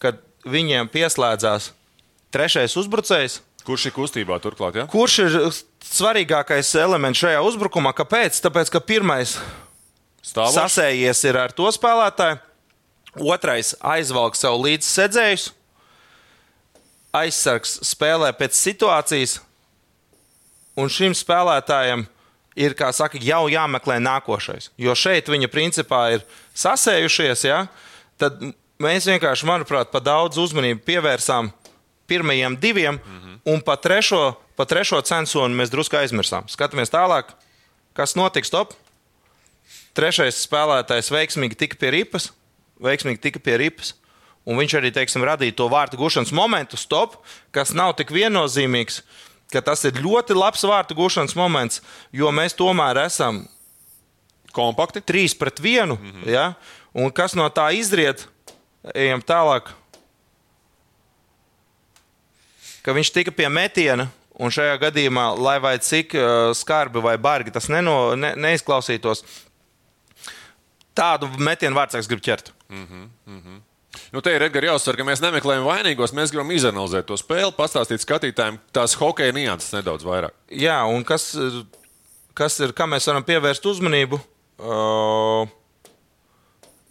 kad 0.00 0.20
viņiem 0.46 0.88
pieslēdzās 0.92 1.72
trešais 2.32 2.76
uzbrucējs. 2.80 3.40
Kurš 3.66 3.90
ir 3.90 3.94
kustībā 3.94 4.38
turklāt? 4.40 4.78
Ja? 4.78 4.86
Kurš 4.88 5.16
ir 5.26 5.34
svarīgākais 5.84 6.70
elements 6.80 7.20
šajā 7.20 7.42
uzbrukumā? 7.44 7.92
Kāpēc? 7.98 8.38
Tāpēc, 8.40 8.70
ka 8.72 8.80
pirmais 8.80 9.36
Stāvoši. 10.24 10.56
sasējies 10.56 11.24
ir 11.28 11.38
ar 11.42 11.52
to 11.52 11.68
spēlētāju, 11.74 12.40
otrais 13.20 13.74
aizvelk 13.84 14.38
sev 14.38 14.56
līdzi 14.62 14.88
sedzējus, 14.88 15.50
aizsargs 17.16 17.78
spēlē 17.86 18.30
pēc 18.38 18.56
situācijas, 18.56 19.38
un 20.78 20.90
šim 20.92 21.14
spēlētājam 21.16 22.06
ir, 22.58 22.74
saka, 22.94 23.18
jau 23.22 23.46
jāmeklē 23.50 23.98
nākošais. 24.02 24.70
Jo 24.80 24.94
šeit 24.98 25.30
viņa 25.30 25.50
principā 25.52 26.02
ir 26.16 26.24
sasējušies, 26.54 27.46
ja? 27.48 27.64
tad 28.20 28.40
mēs 28.80 29.08
vienkārši, 29.08 29.48
manuprāt, 29.48 29.90
pa 29.92 30.02
daudz 30.04 30.38
uzmanību 30.40 30.84
pievērsām 30.86 31.50
pirmajiem 32.10 32.56
diviem, 32.60 32.98
mm 32.98 33.18
-hmm. 33.18 33.38
un 33.54 33.60
pa 33.62 33.76
trešo, 33.76 34.34
pa 34.56 34.64
trešo 34.64 35.00
censonu 35.00 35.54
mēs 35.54 35.70
drusku 35.70 35.96
aizmirsām. 35.96 36.48
Skatāmies 36.48 36.90
tālāk, 36.90 37.34
kas 37.94 38.16
notiks 38.16 38.50
top. 38.50 38.74
Trešais 39.94 40.46
spēlētājs 40.46 41.10
veiksmīgi 41.10 41.56
tika 41.56 41.76
pie 41.76 41.90
ripas, 41.90 42.32
veiksmīgi 42.82 43.20
tika 43.20 43.38
pie 43.38 43.56
ripas. 43.56 43.94
Un 44.48 44.56
viņš 44.56 44.76
arī 44.78 44.90
teiksim, 44.94 45.24
radīja 45.26 45.56
to 45.58 45.68
vārtu 45.68 45.98
gušanas 46.00 46.32
momentu, 46.32 46.78
stop, 46.80 47.18
kas 47.52 47.74
nav 47.76 47.92
tik 47.98 48.12
viennozīmīgs, 48.14 49.02
ka 49.52 49.60
tas 49.60 49.84
ir 49.84 50.00
ļoti 50.00 50.34
labs 50.36 50.64
vārtu 50.64 50.96
gušanas 50.96 51.36
moments, 51.36 51.82
jo 52.12 52.30
mēs 52.32 52.56
tomēr 52.56 53.02
esam 53.04 53.44
kompakti. 54.56 55.02
Trīs 55.04 55.36
pret 55.36 55.60
vienu. 55.60 55.98
Mm 56.00 56.12
-hmm. 56.12 56.28
ja? 56.28 56.54
Un 56.94 57.12
kas 57.12 57.34
no 57.34 57.48
tā 57.48 57.70
izriet? 57.74 58.28
Ejam 58.94 59.20
tālāk. 59.20 59.68
Ka 62.82 62.92
viņš 62.92 63.12
tika 63.12 63.30
pie 63.30 63.48
metiena, 63.48 64.08
un 64.40 64.50
šajā 64.50 64.78
gadījumā, 64.80 65.26
lai 65.38 65.58
vai 65.60 65.78
cik 65.78 66.14
uh, 66.14 66.54
skarbi 66.56 67.00
vai 67.00 67.18
bargi 67.18 67.50
tas 67.50 67.68
neno, 67.68 68.16
ne, 68.16 68.32
neizklausītos, 68.36 69.24
tādu 70.96 71.28
metienu 71.38 71.76
vārdsargs 71.76 72.08
grib 72.08 72.22
ķert. 72.24 72.52
Mm 72.68 72.86
-hmm, 72.86 73.08
mm 73.26 73.40
-hmm. 73.40 73.60
Nu, 74.14 74.22
te 74.22 74.32
ir 74.34 74.44
jāuzsver, 74.46 74.98
ka 74.98 75.06
mēs 75.06 75.22
nemeklējam 75.22 75.66
vainīgos. 75.66 76.14
Mēs 76.14 76.32
gribam 76.34 76.52
izanalizēt 76.54 77.08
to 77.08 77.18
spēli, 77.18 77.54
pastāstīt 77.56 78.04
skatītājiem 78.04 78.60
tās 78.74 78.94
hokeja 79.00 79.34
nianses 79.34 79.74
nedaudz 79.74 80.06
vairāk. 80.06 80.34
Jā, 80.54 80.78
un 80.90 81.06
kas, 81.06 81.32
kas 82.38 82.58
ir, 82.62 82.74
kam 82.76 82.94
mēs 82.94 83.08
varam 83.10 83.26
pievērst 83.26 83.66
uzmanību? 83.70 84.20
Uh, 84.60 85.50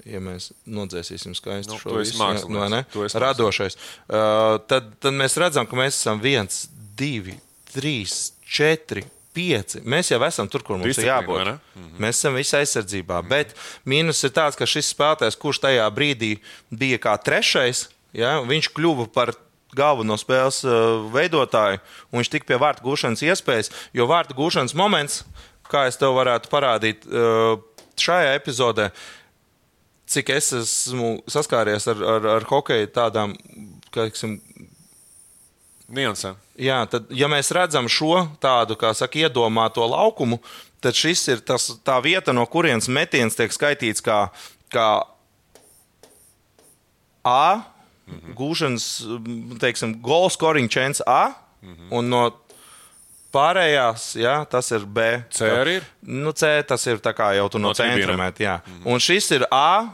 ja 0.10 0.22
mēs 0.24 0.51
nodzēsīsim 0.68 1.36
skaistu 1.38 1.75
nu, 1.75 1.79
šo 1.82 2.00
visu, 2.00 2.18
no, 2.51 2.65
ne, 2.72 2.84
radošais, 3.24 3.77
uh, 3.77 4.58
tad, 4.70 4.91
tad 5.00 5.15
mēs 5.15 5.38
redzam, 5.41 5.70
ka 5.70 5.79
mēs 5.79 6.00
esam 6.00 6.22
viens, 6.24 6.65
divi, 7.00 7.38
trīs, 7.74 8.34
četri, 8.44 9.06
pieci. 9.36 9.82
Mēs 9.86 10.12
jau 10.12 10.20
esam 10.26 10.50
tur, 10.52 10.64
kur 10.66 10.80
mums 10.80 10.90
Disciplīna, 10.90 11.06
ir 11.06 11.28
jābūt. 11.28 11.44
ne? 11.46 11.56
Mhm. 11.76 12.00
Mēs 12.04 12.22
esam 12.22 12.38
visi 12.40 12.56
aizsardzībā. 12.60 13.22
Bet 13.30 13.54
mīnus 13.86 14.24
ir 14.26 14.34
tāds, 14.36 14.58
ka 14.60 14.68
šis 14.70 14.94
spēlētājs, 14.94 15.38
kurš 15.40 15.62
tajā 15.66 15.86
brīdī 15.94 16.40
bija 16.72 17.00
kā 17.02 17.18
trešais, 17.22 17.88
ja, 18.14 18.40
viņš 18.46 18.72
kļuva 18.74 19.10
par 19.14 19.34
galveno 19.78 20.18
spēles 20.18 20.64
uh, 20.66 21.06
veidotāju, 21.14 21.78
un 22.10 22.22
viņš 22.22 22.32
tika 22.34 22.50
pie 22.50 22.58
vārtu 22.62 22.86
gūšanas 22.88 23.22
iespējas. 23.22 23.70
Jo 23.94 24.10
vārtu 24.10 24.34
gūšanas 24.38 24.74
moments, 24.78 25.24
kā 25.70 25.86
es 25.90 26.00
tev 26.02 26.16
varētu 26.18 26.50
parādīt 26.50 27.06
uh, 27.06 27.62
šajā 28.00 28.34
epizodē, 28.40 28.90
cik 30.10 30.32
es 30.34 30.50
esmu 30.58 31.20
saskāries 31.30 31.86
ar, 31.92 32.02
ar, 32.16 32.28
ar 32.40 32.48
hokeju 32.50 32.90
tādām, 32.96 33.36
kā 33.94 34.08
teiksim, 34.08 34.40
Niansē. 35.89 36.36
Jā, 36.60 36.84
tad, 36.89 37.08
ja 37.10 37.27
mēs 37.31 37.50
redzam 37.55 37.88
šo 37.89 38.27
tādu, 38.43 38.75
kā 38.79 38.91
saka, 38.93 39.17
iedomāto 39.25 39.86
laukumu, 39.89 40.39
tad 40.84 40.93
šis 40.93 41.24
ir 41.34 41.39
tas, 41.41 41.69
tā 41.86 41.98
vieta, 42.03 42.34
no 42.36 42.46
kurienes 42.46 42.88
metiens 42.91 43.36
tiek 43.36 43.51
skaitīts 43.51 44.03
kā, 44.05 44.29
kā 44.74 44.89
A, 47.25 47.62
Mhm. 48.10 48.34
gūšanas, 48.34 48.86
teiksim, 49.62 50.01
goal 50.01 50.29
scoring 50.29 50.67
chance 50.69 51.01
A, 51.05 51.36
Mhm. 51.62 51.91
un 51.91 52.10
no 52.10 52.34
pārējās, 53.34 54.15
jā, 54.17 54.50
tas 54.50 54.72
ir 54.72 54.86
B. 54.86 55.24
C 55.29 55.46
arī 55.46 55.75
ir? 55.77 55.84
Nu, 56.01 56.31
C 56.31 56.63
tas 56.63 56.88
ir 56.88 56.98
tā 56.98 57.13
kā 57.13 57.36
jau 57.36 57.50
tu 57.51 57.60
no, 57.60 57.67
No 57.69 57.74
centra 57.74 58.17
met, 58.17 58.36
jā. 58.38 58.62
Un 58.86 58.98
šis 58.98 59.31
ir 59.31 59.46
A 59.51 59.89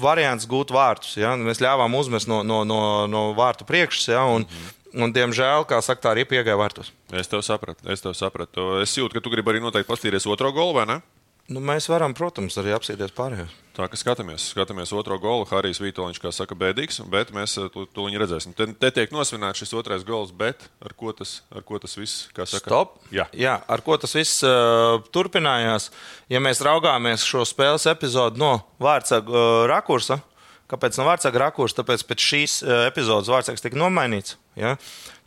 variants 0.00 0.48
gūt 0.48 0.72
vārtus. 0.74 1.16
Ja? 1.18 1.34
Mēs 1.38 1.62
ļāvām 1.62 1.94
uzmest 1.98 2.30
no, 2.30 2.42
no, 2.46 2.62
no, 2.68 2.80
no 3.10 3.28
vārtu 3.38 3.66
priekšas, 3.68 4.08
ja? 4.14 4.24
un, 4.30 4.46
un, 4.94 5.14
diemžēl, 5.14 5.66
kā 5.68 5.80
saka, 5.84 6.06
tā 6.06 6.14
arī 6.14 6.26
piegāja 6.28 6.58
vārtos. 6.60 6.92
Es 7.12 7.30
tev 7.30 7.44
sapratu. 7.46 7.86
Es 7.92 8.04
tev 8.04 8.16
sapratu. 8.18 8.70
Es 8.82 8.96
jūtu, 8.96 9.16
ka 9.16 9.24
tu 9.24 9.32
gribi 9.34 9.54
arī 9.54 9.64
noteikti 9.64 9.90
pastīties 9.90 10.28
otro 10.30 10.52
golu, 10.56 10.76
vai 10.80 10.88
ne? 10.90 11.00
Nu, 11.48 11.62
mēs 11.64 11.86
varam, 11.88 12.12
protams, 12.12 12.58
arī 12.60 12.74
apsieties 12.76 13.14
pārējos. 13.16 13.52
Tā 13.72 13.86
kā 13.88 13.96
skatāmies, 13.96 14.50
skatāmies 14.52 14.90
otro 14.92 15.16
golu. 15.22 15.46
Harijs 15.48 15.78
Vitoļņš, 15.80 16.18
kā 16.20 16.32
saka, 16.34 16.56
bēdīgs, 16.58 16.98
bet 17.08 17.30
mēs 17.32 17.54
eh, 17.56 17.70
to 17.72 17.86
tūlīt 17.96 18.20
redzēsim. 18.20 18.52
Te, 18.58 18.66
te 18.76 18.90
tiek 18.92 19.14
nosvināts 19.14 19.62
šis 19.62 19.72
otrais 19.80 20.04
gols, 20.04 20.34
bet 20.34 20.66
ar 20.84 20.92
ko 20.98 21.14
tas, 21.16 21.38
ar 21.48 21.64
ko 21.64 21.80
tas 21.80 21.96
viss, 21.96 22.26
kā 22.36 22.44
saka, 22.44 22.68
Stop. 22.68 22.98
Jā. 23.14 23.24
Jā, 23.32 23.56
ar 23.64 23.84
ko 23.86 23.96
tas 23.96 24.12
viss 24.18 24.44
uh, 24.44 24.98
turpinājās? 25.14 25.88
Ja 26.28 26.42
mēs 26.44 26.60
raugāmies 26.68 27.24
šo 27.24 27.46
spēles 27.48 27.88
epizodu 27.88 28.44
no 28.44 28.52
vārdsarga 28.84 29.32
uh, 29.32 29.64
rakursa, 29.72 30.20
kāpēc 30.68 31.00
no 31.00 31.08
vārdsarga 31.08 31.46
rakursa? 31.46 31.80
Tāpēc 31.80 32.04
pēc 32.12 32.28
šīs 32.28 32.60
uh, 32.66 32.84
epizodes 32.90 33.32
vārdsargs 33.32 33.64
tika 33.64 33.80
nomainīts. 33.80 34.36
Ja? 34.58 34.76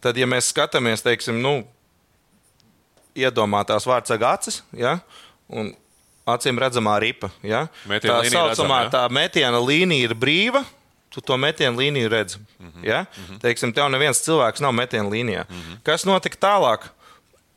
Tad, 0.06 0.22
ja 0.22 0.30
mēs 0.30 0.54
skatāmies, 0.54 1.01
teiksim, 1.01 1.42
nu, 1.42 1.63
iedomātās 3.18 3.90
vārdsarga 3.90 4.36
acis, 4.38 4.62
ja? 4.78 5.00
un 5.50 5.74
acīm 6.30 6.60
redzamā 6.62 6.98
ripa. 7.01 7.32
Ja? 7.44 7.66
Metiena 7.90 8.22
tā 8.22 8.30
saucamā 8.30 8.51
redzam, 8.51 8.72
ja? 8.86 8.92
tā 8.94 9.04
metiena 9.13 9.60
līnija 9.63 10.10
ir 10.10 10.16
brīva. 10.18 10.63
Tu 11.12 11.20
to 11.20 11.36
metienu 11.36 11.75
līniju 11.75 12.10
redzi. 12.10 12.38
Mm. 12.40 12.68
-hmm. 12.68 12.88
ja? 12.88 13.00
mm 13.01 13.24
-hmm. 13.24 13.40
Teiksim, 13.42 13.74
tev 13.74 13.90
neviens 13.90 14.24
cilvēks 14.28 14.62
nav 14.62 14.72
metiena 14.72 15.10
līnijā. 15.10 15.44
Mm 15.50 15.56
-hmm. 15.56 15.78
Kas 15.84 16.06
notika 16.06 16.38
tālāk? 16.48 16.80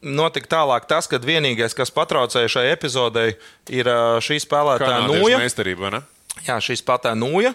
Notika 0.00 0.56
tālāk 0.56 0.86
tas, 0.86 1.06
ka 1.06 1.16
vienīgais, 1.16 1.74
kas 1.74 1.90
patraucēja 1.90 2.48
šai 2.48 2.70
epizodei, 2.70 3.36
ir 3.68 3.86
šī 4.20 4.36
spēlētāja 4.40 5.06
nūja. 5.06 5.38
meistarība, 5.38 5.90
ne? 5.90 6.02
Jā, 6.46 6.56
šī 6.60 6.76
spēlētāja 6.76 7.14
nūja. 7.14 7.54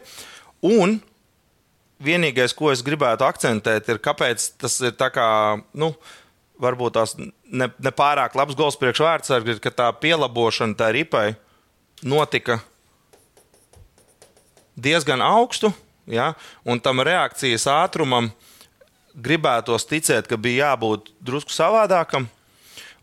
Un 0.62 1.01
vienīgais, 2.04 2.56
ko 2.56 2.72
es 2.72 2.84
gribētu 2.86 3.28
akcentēt, 3.28 3.89
ir, 3.89 4.00
kāpēc 4.04 4.51
tas 4.58 4.80
ir 4.82 4.92
tā 4.92 5.10
kā, 5.13 5.62
nu, 5.74 5.94
varbūt 6.60 6.96
tās 6.98 7.16
ne, 7.18 7.70
ne 7.70 7.94
labs 8.36 8.58
gols 8.58 8.78
priekš 8.80 9.04
vārdsargi, 9.06 9.56
ir, 9.56 9.62
ka 9.63 9.72
tā 9.72 9.88
pielabošana 10.01 10.75
tā 10.75 10.92
ripai 10.96 11.36
notika 12.04 12.60
diezgan 14.80 15.22
augstu, 15.22 15.72
ja, 16.08 16.34
un 16.63 16.80
tam 16.80 17.01
reakcijas 17.04 17.68
ātrumam 17.68 18.32
gribētos 19.16 19.88
ticēt, 19.89 20.28
ka 20.28 20.38
bija 20.38 20.72
jābūt 20.72 21.12
drusku 21.20 21.51
savādākam. 21.51 22.30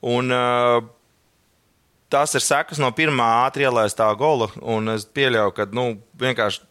Un, 0.06 0.30
uh, 0.32 0.84
tas 2.12 2.34
ir 2.36 2.44
sekas 2.44 2.80
no 2.80 2.90
pirmā 2.94 3.26
ātri 3.46 3.66
ielaistā 3.66 4.08
gola. 4.18 4.48
Es 4.94 5.06
pieļauju, 5.16 5.52
ka 5.56 5.66
nu, 5.74 5.88
vienkārši 6.20 6.62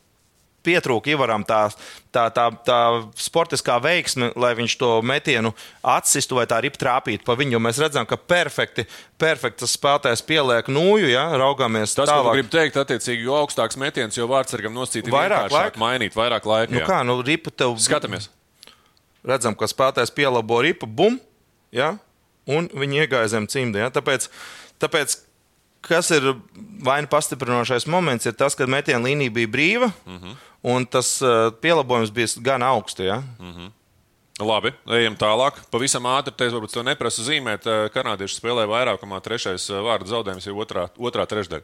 pietrūka 0.66 1.12
Ivaram 1.14 1.46
tā, 1.48 1.62
tā, 2.14 2.26
tā, 2.34 2.46
tā 2.66 2.80
sportiskā 3.20 3.78
veiksme, 3.84 4.32
lai 4.40 4.52
viņš 4.58 4.76
to 4.82 4.92
metienu 5.06 5.54
atsistu 5.86 6.40
vai 6.40 6.48
tā 6.50 6.60
ripu 6.66 6.82
trāpītu 6.82 7.26
pa 7.28 7.38
viņu. 7.40 7.62
Mēs 7.64 7.80
redzam, 7.84 8.08
ka 8.10 8.18
perfekti, 8.18 8.88
perfekti 9.22 9.64
tas 9.64 9.76
spēlētājs 9.78 10.26
pieliek 10.28 10.72
nūju, 10.72 11.12
ja 11.14 11.28
raugāmies 11.40 11.94
Tas, 11.96 12.10
tālāk. 12.12 12.40
gribu 12.40 12.54
teikt, 12.58 12.80
attiecīgi, 12.82 13.28
jo 13.28 13.38
augstāks 13.40 13.78
metiens, 13.82 14.18
jo 14.18 14.28
vārdsargam 14.32 14.76
noscīt 14.76 15.10
Vairāk 15.14 15.54
laika? 15.54 15.82
mainīt, 15.82 16.18
vairāk 16.18 16.50
laika. 16.50 16.74
Nu 16.74 16.82
jā. 16.82 16.90
kā, 16.90 17.02
nu, 17.08 17.20
ripa 17.26 17.54
tev. 17.54 17.78
Skatāmies. 17.82 18.30
Redzam, 19.26 19.56
ka 19.58 19.70
spēlētājs 19.70 20.14
pielabo 20.14 20.60
ripu, 20.62 20.86
bum, 20.86 21.18
ja, 21.74 21.96
un 22.46 22.70
viņi 22.74 23.06
iegāja 23.06 23.32
zem 23.38 23.48
cimda. 23.50 23.86
Ja? 23.86 23.94
Tāpēc, 23.94 24.28
tāpēc, 24.84 25.18
kas 25.86 26.12
ir 26.16 26.34
vaina 26.86 27.08
pastiprinošais 27.12 27.88
moments, 27.88 28.26
ir 28.26 28.36
tas, 28.38 28.58
ka 28.58 28.68
metiena 28.70 29.04
līnija 29.06 29.34
bija 29.34 29.48
brīva, 29.48 29.92
uh 30.06 30.14
-huh. 30.14 30.36
un 30.64 30.86
tas 30.86 31.22
uh, 31.22 31.52
pielabojums 31.62 32.12
bija 32.12 32.28
gan 32.42 32.64
augsts. 32.64 33.00
Ja? 33.00 33.24
Labi, 34.36 34.74
ejam 34.92 35.14
tālāk. 35.16 35.62
Pavisam 35.72 36.04
ātri, 36.12 36.34
te 36.36 36.50
varbūt 36.52 36.74
to 36.76 36.82
neprasu 36.84 37.24
zīmēt. 37.24 37.64
eh, 37.66 37.90
Kanādieši 37.94 38.36
spēlē 38.36 38.66
vairākumā, 38.68 39.22
trešais 39.24 39.70
eh, 39.70 39.80
vārdu 39.80 40.12
zaudējums 40.12 40.48
ir 40.48 40.54
otrā, 40.60 40.90
otrā 41.00 41.24
trešdaļa. 41.24 41.64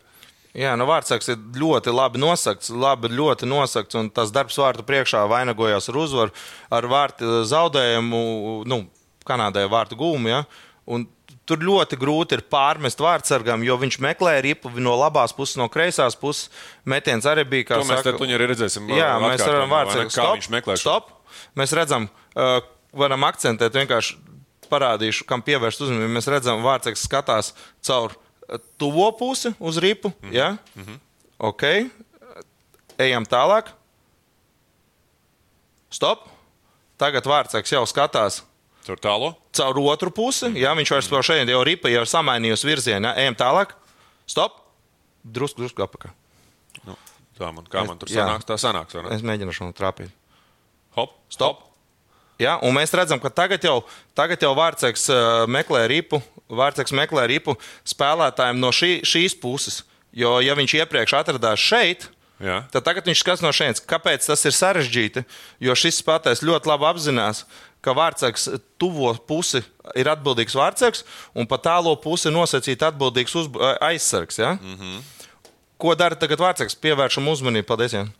Jā, 0.55 0.77
nu 0.79 0.85
vārdsargs 0.87 1.27
ir 1.33 1.37
ļoti 1.59 1.91
labi 1.91 2.19
nosakts, 2.19 2.69
labi, 2.69 3.11
ļoti 3.11 3.47
nosakts, 3.47 3.95
un 3.95 4.09
tas 4.09 4.31
darbs 4.31 4.55
vārtu 4.55 4.83
priekšā 4.87 5.27
vainagojās 5.27 5.89
ar 5.91 5.99
uzvaru, 5.99 6.31
ar 6.71 6.87
vārtu 6.87 7.43
zaudējumu, 7.43 8.63
nu, 8.67 8.85
Kanādai 9.27 9.67
vārtu 9.69 9.99
gūmu. 9.99 10.31
Ja? 10.31 10.45
Un 10.87 11.05
Tur 11.49 11.63
ļoti 11.65 11.97
grūti 11.97 12.37
ir 12.37 12.43
pārmest 12.53 13.01
vārdsargam, 13.01 13.63
jo 13.65 13.75
viņš 13.81 13.97
meklē 14.03 14.35
ripu 14.45 14.69
no 14.77 14.93
labās 14.99 15.33
puses, 15.33 15.57
no 15.57 15.65
kreisās 15.73 16.15
puses. 16.15 16.51
Metiens 16.85 17.25
arī 17.27 17.43
bija 17.49 17.71
kā 17.71 17.79
To 17.81 17.87
mēs 17.89 18.05
tuņi 18.05 18.37
arī 18.37 18.51
redzēsim. 18.53 18.91
Jā, 18.93 19.15
uh, 19.17 19.25
mēs 19.25 19.41
varam 19.47 19.73
vārdsargu 19.73 20.11
Kā 20.11 20.19
stop, 20.19 20.35
viņš 20.37 20.49
meklē 20.53 20.75
stop. 20.77 21.09
Mēs 21.57 21.73
redzam, 21.75 22.05
uh, 22.37 22.59
varam 22.93 23.25
akcentēt, 23.25 23.73
vienkārši 23.73 24.19
parādīšu, 24.71 25.25
kam 25.27 25.41
pievērst 25.45 25.81
uzmanību. 25.81 26.13
Mēs 26.19 26.29
redzam, 26.31 26.61
vārdsargs 26.65 27.07
skatās 27.09 27.51
caur 27.89 28.13
uh, 28.13 28.61
tuvo 28.79 29.09
pusi 29.17 29.55
uz 29.57 29.81
ripu. 29.81 30.13
Mm 30.21 30.29
-hmm. 30.29 30.37
ja? 30.37 30.49
mm 30.75 30.83
-hmm. 30.85 30.99
Ok, 31.41 31.63
ejam 33.01 33.25
tālāk. 33.25 33.73
Stop. 35.89 36.29
Tagad 36.97 37.25
vārdsargs 37.25 37.71
jau 37.73 37.81
skatās 37.89 38.43
Tur 38.85 38.97
tālo. 38.97 39.35
caur 39.53 39.77
otru 39.91 40.09
pusi. 40.09 40.49
Jā, 40.57 40.73
viņš 40.77 40.91
vairs 40.95 41.09
par 41.11 41.25
šeit 41.27 41.49
jau 41.49 41.61
ripa 41.67 41.89
jau 41.91 42.01
ir 42.01 42.09
samainījusi 42.09 42.65
virzienu. 42.69 43.07
Jā, 43.07 43.13
ejam 43.25 43.37
tālāk. 43.37 43.75
Stop. 44.29 44.57
Drusku, 45.21 45.61
drusku 45.61 45.83
apakā. 45.85 46.09
Nu, 46.87 46.95
tā 47.37 47.51
man, 47.53 47.67
kā 47.69 47.83
man 47.85 47.99
tur 48.01 48.09
Jā. 48.09 48.25
sanāks, 48.25 48.47
tā 48.49 48.57
sanāks. 48.57 48.97
Es 49.13 49.21
mēģināšu 49.21 49.59
šo 49.59 49.73
trāpīt. 49.77 50.09
Hop, 50.97 51.13
Stop. 51.29 51.67
Ja, 52.41 52.55
un 52.65 52.73
mēs 52.73 52.89
redzam, 52.97 53.19
ka 53.21 53.29
tagad 53.29 53.61
jau, 53.61 53.83
tagad 54.17 54.41
jau 54.41 54.55
Vārtsaks 54.57 55.03
uh, 55.13 55.43
meklē 55.45 55.83
ripu, 55.91 56.17
Vārtsaks 56.49 56.93
meklē 56.97 57.27
ripu 57.29 57.53
spēlētājiem 57.85 58.57
no 58.57 58.71
šī, 58.73 59.03
šīs 59.05 59.37
puses. 59.37 59.83
Jo, 60.11 60.39
ja 60.43 60.55
viņš 60.57 60.73
iepriekš 60.81 61.13
atradās 61.21 61.61
šeit, 61.61 62.07
Jā. 62.41 62.63
tad 62.73 62.83
tagad 62.87 63.05
viņš 63.07 63.21
skatās 63.21 63.43
no 63.45 63.51
šejienes. 63.53 63.83
Kāpēc 63.87 64.25
tas 64.25 64.41
ir 64.49 64.57
sarežģīti? 64.57 65.23
Jo 65.61 65.77
šis 65.77 66.01
spēlētājs 66.01 66.41
ļoti 66.43 66.71
labi 66.71 66.89
apzinās, 66.89 67.45
ka 67.81 67.93
Vārtsaks 67.97 68.47
tuvo 68.81 69.13
pusi 69.27 69.63
ir 69.97 70.09
atbildīgs 70.11 70.55
Vārtsaks, 70.57 71.03
un 71.35 71.47
pa 71.49 71.57
tālo 71.61 71.95
pusi 72.01 72.31
nosacīt 72.33 72.83
atbildīgs 72.85 73.35
uzb- 73.41 73.57
aizsargs. 73.81 74.37
Ja? 74.39 74.53
Mm 74.61 74.75
-hmm. 74.77 75.01
Ko 75.81 75.95
dara 75.95 76.15
tagad 76.15 76.39
Vārtsaks? 76.39 76.77
Pievēršam 76.77 77.27
uzmanību, 77.27 77.65
paldies. 77.65 77.93
Jāni. 77.93 78.11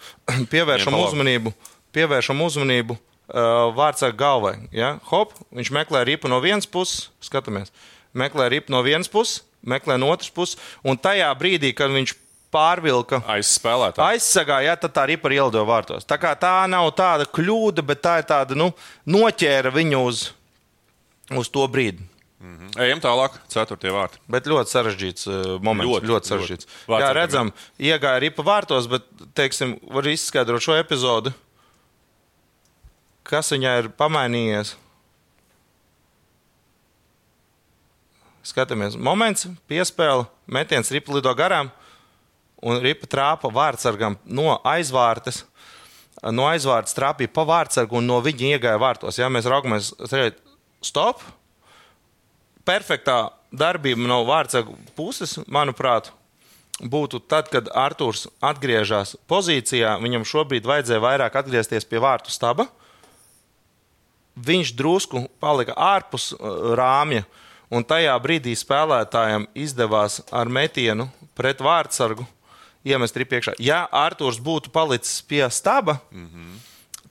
Pievēršam 0.53 0.93
labi. 0.93 1.03
uzmanību, 1.07 1.53
pievēršam 1.93 2.41
uzmanību 2.41 2.97
uh, 2.97 3.75
Vārtsaka 3.77 4.17
galvai. 4.17 4.55
Ja? 4.71 4.99
Hop, 5.11 5.33
viņš 5.51 5.71
meklē 5.71 6.03
ripu 6.03 6.27
no 6.27 6.39
vienas 6.39 6.65
puses, 6.65 7.09
skatāmies. 7.21 7.71
Meklē 8.13 8.49
ripu 8.49 8.71
no 8.71 8.81
vienas 8.81 9.07
puses, 9.07 9.43
meklē 9.63 9.97
no 9.97 10.09
otras 10.09 10.29
puses, 10.29 10.57
un 10.83 10.97
tajā 10.97 11.29
brīdī, 11.37 11.73
kad 11.73 11.89
viņš 11.93 12.15
pārvilka 12.51 13.21
Aizspēlētāji. 13.31 14.17
aizsargā, 14.17 14.59
ja 14.65 14.75
tad 14.79 14.93
tā 14.95 15.05
ripa 15.09 15.31
ielido 15.31 15.63
vārtos. 15.67 16.05
Tā 16.07 16.17
kā 16.21 16.33
tā 16.39 16.53
nav 16.69 16.89
tāda 16.97 17.25
kļūda, 17.25 17.83
bet 17.87 18.01
tā 18.03 18.17
ir 18.21 18.27
tāda, 18.29 18.57
nu, 18.59 18.71
noķēra 19.07 19.71
viņu 19.75 20.01
uz, 20.09 20.23
uz 21.31 21.49
to 21.49 21.67
brīdi. 21.71 22.07
Ejam 22.81 22.97
tālāk. 23.03 23.35
Ceturtie 23.53 23.91
vārti. 23.93 24.17
Bet 24.31 24.47
ļoti 24.49 24.71
sarežģīts 24.73 25.27
uh, 25.29 25.35
moments. 25.61 25.85
Ļoti, 25.91 25.91
Ļoti, 25.91 26.09
ļoti 26.09 26.11
ļoti. 26.11 26.29
sarežģīts. 26.31 26.69
Vārdsargam, 26.89 27.01
Jā, 27.01 27.09
jā. 27.11 27.17
redzam, 27.19 27.51
iegāja 27.77 28.21
ripa 28.23 28.45
vārtos, 28.47 28.87
bet, 28.89 29.05
teiksim, 29.37 29.75
var 29.93 30.07
izskaidrot 30.09 30.63
šo 30.65 30.77
epizodu. 30.79 31.33
Kas 33.29 33.51
viņai 33.53 33.75
ir 33.83 33.91
pamainījies? 33.99 34.73
skatāmies, 38.41 38.95
moments, 38.97 39.45
piespēle, 39.69 40.25
metiens, 40.49 40.89
ripa 40.91 41.13
lido 41.13 41.31
garām, 41.37 41.69
un 42.61 42.79
ripa 42.81 43.09
trāpa 43.09 43.51
vārdsargam 43.53 44.17
no 44.25 44.55
aizvārtes. 44.67 45.43
No 46.21 46.45
aizvārtes 46.51 46.93
trāpīja 46.93 47.33
pa 47.33 47.45
vārdsargu 47.49 47.97
un 47.97 48.09
no 48.09 48.19
viņa 48.21 48.55
iegāja 48.55 48.81
vārtos. 48.81 49.17
Ja 49.17 49.29
mēs 49.33 49.47
raugamies, 49.49 49.89
tad 50.05 50.37
stop. 50.85 51.23
Perfektā 52.67 53.31
darbība 53.49 54.05
no 54.05 54.21
vārdsargu 54.27 54.75
puses, 54.95 55.39
manuprāt, 55.49 56.11
būtu 56.81 57.23
tad, 57.25 57.49
kad 57.49 57.69
Arthurs 57.73 58.27
atgriežas 58.41 59.15
pozīcijā. 59.29 59.95
Viņam 60.01 60.27
šobrīd 60.27 60.67
vajadzēja 60.69 61.01
vairāk 61.01 61.39
atgriezties 61.41 61.89
pie 61.89 62.01
vārtu 62.01 62.33
staba. 62.33 62.67
Viņš 64.37 64.75
drusku 64.77 65.25
palika 65.41 65.73
ārpus 65.75 66.31
uh, 66.33 66.71
rāmja, 66.77 67.25
un 67.73 67.83
tajā 67.87 68.13
brīdī 68.23 68.53
spēlētājiem 68.57 69.49
izdevās 69.57 70.21
ar 70.31 70.49
metienu 70.53 71.09
pret 71.35 71.61
vārdsargu 71.65 72.27
iemest 72.87 73.17
ripu 73.17 73.37
iekšā. 73.37 73.55
Ja 73.61 73.85
Arthurs 73.91 74.39
būtu 74.41 74.71
palicis 74.73 75.21
pie 75.21 75.43
staba, 75.49 75.99
mm 76.11 76.27
-hmm. 76.27 76.59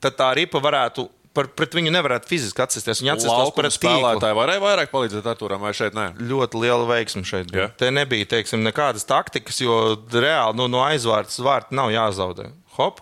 tad 0.00 0.16
tā 0.18 0.34
ripa 0.34 0.58
varētu 0.58 1.08
par, 1.34 1.48
pret 1.56 1.74
viņu 1.74 1.92
nevarētu 1.94 2.30
fiziski 2.30 2.62
atsisties. 2.62 3.02
Viņa 3.02 3.16
atsistos 3.16 3.52
pret 3.56 3.74
spēlētāju. 3.74 4.38
Varēja 4.38 4.62
vairāk 4.64 4.90
palīdzēt 4.94 5.26
Arturam 5.26 5.60
vai 5.60 5.72
šeit? 5.76 5.94
Nē? 5.94 6.12
Ļoti 6.30 6.62
liela 6.64 6.88
veiksme 6.88 7.22
šeit. 7.24 7.52
Yeah. 7.54 7.74
Te 7.76 7.90
nebija 7.90 8.26
teiksim, 8.26 8.64
nekādas 8.66 9.06
taktikas, 9.08 9.60
jo 9.60 9.96
reāli 10.12 10.56
nu, 10.56 10.68
no 10.68 10.82
aizvārtas 10.86 11.38
vārta 11.38 11.76
nav 11.76 11.92
jāzaudē. 11.94 12.50
Hop! 12.78 13.00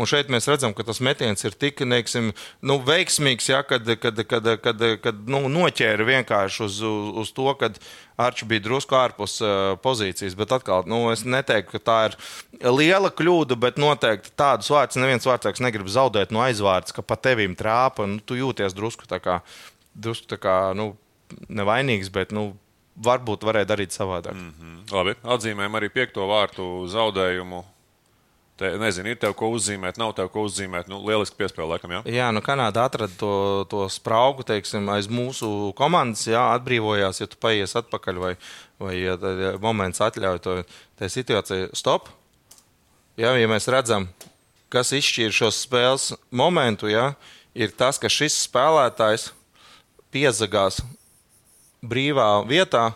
Un 0.00 0.08
šeit 0.08 0.30
mēs 0.32 0.48
redzam, 0.48 0.72
ka 0.76 0.84
tas 0.86 1.02
metiens 1.04 1.44
ir 1.44 1.56
tik 1.60 1.82
neiksim, 1.84 2.30
nu, 2.64 2.78
veiksmīgs, 2.86 3.50
ja, 3.50 3.60
kad, 3.66 3.88
kad, 4.00 4.22
kad, 4.30 4.46
kad, 4.64 4.84
kad 5.04 5.18
nu, 5.28 5.42
noķēra 5.52 6.06
vienkārši 6.08 6.62
uz, 6.64 6.78
uz, 6.86 7.10
uz 7.24 7.32
to, 7.36 7.50
ka 7.60 7.68
Arčs 8.20 8.46
bija 8.48 8.64
drusku 8.64 8.96
ārpus 8.96 9.38
uh, 9.44 9.74
pozīcijas. 9.84 10.36
Bet 10.36 10.54
atkal, 10.56 10.86
nu, 10.88 11.02
es 11.12 11.24
neteiktu, 11.24 11.76
ka 11.76 11.82
tā 11.84 11.98
ir 12.08 12.16
liela 12.80 13.12
kļūda, 13.12 13.58
bet 13.60 13.80
noteikti 13.80 14.32
tādus 14.40 14.72
vārdus 14.72 15.00
neviens 15.00 15.28
vārdsargs 15.28 15.62
negrib 15.64 15.88
zaudēt 15.92 16.32
no 16.32 16.44
aizvārds, 16.44 16.96
ka 16.96 17.04
pa 17.04 17.18
tevīm 17.20 17.56
trāpa. 17.58 18.08
Nu, 18.08 18.20
tu 18.24 18.38
jūties 18.40 18.76
drusku 18.76 19.08
tā 19.10 19.20
kā, 19.24 19.40
drusku 19.92 20.32
tā 20.32 20.40
kā 20.40 20.56
nu, 20.76 20.94
nevainīgs, 21.48 22.12
bet 22.12 22.32
nu, 22.36 22.52
varbūt 23.00 23.44
varēja 23.46 23.68
darīt 23.70 23.96
savādāk. 23.96 24.36
Mm 24.36 24.54
-hmm. 24.60 24.80
Labi, 24.92 25.14
atzīmējam 25.24 25.76
arī 25.78 25.88
piekto 25.92 26.26
vārtu 26.28 26.86
zaudējumu 26.88 27.64
Te, 28.60 28.74
nezinu, 28.76 29.08
ir 29.08 29.16
tev 29.16 29.32
ko 29.38 29.48
uzzīmēt, 29.54 29.96
nav 29.96 30.10
tev 30.18 30.26
ko 30.34 30.42
uzzīmēt. 30.44 30.88
Nu, 30.92 30.98
lieliski 31.08 31.38
piespēle, 31.38 31.64
laikam, 31.70 31.94
jā. 31.96 32.00
Jā, 32.12 32.26
nu 32.36 32.42
Kanāda 32.44 32.82
atrada 32.84 33.14
to, 33.16 33.32
to 33.72 33.86
spraugu, 33.88 34.44
teiksim, 34.44 34.84
aiz 34.92 35.08
mūsu 35.08 35.70
komandas, 35.78 36.26
jā, 36.28 36.42
atbrīvojās, 36.58 37.22
ja 37.22 37.28
tu 37.30 37.40
paies 37.40 37.72
atpakaļ 37.80 38.20
vai, 38.20 38.34
vai 38.82 38.98
ja, 38.98 39.14
ja 39.16 39.54
moments 39.64 40.04
atļauj 40.04 40.42
to 40.44 40.58
situāciju. 41.00 41.70
Stop! 41.80 42.12
Jā, 43.16 43.32
ja 43.40 43.48
mēs 43.48 43.70
redzam, 43.72 44.10
kas 44.72 44.92
izšķīra 44.96 45.38
šo 45.40 45.48
spēles 45.56 46.10
momentu, 46.28 46.92
jā, 46.92 47.14
ir 47.56 47.72
tas, 47.72 47.96
ka 47.96 48.12
šis 48.12 48.42
spēlētājs 48.44 49.30
piezagās 50.12 50.82
brīvā 51.80 52.28
vietā, 52.44 52.90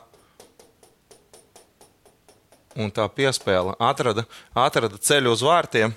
un 2.77 2.91
tā 2.95 3.09
piespēle 3.09 3.75
atrada, 3.79 4.25
atrada 4.55 4.99
ceļu 4.99 5.35
uz 5.35 5.45
vārtiem. 5.45 5.95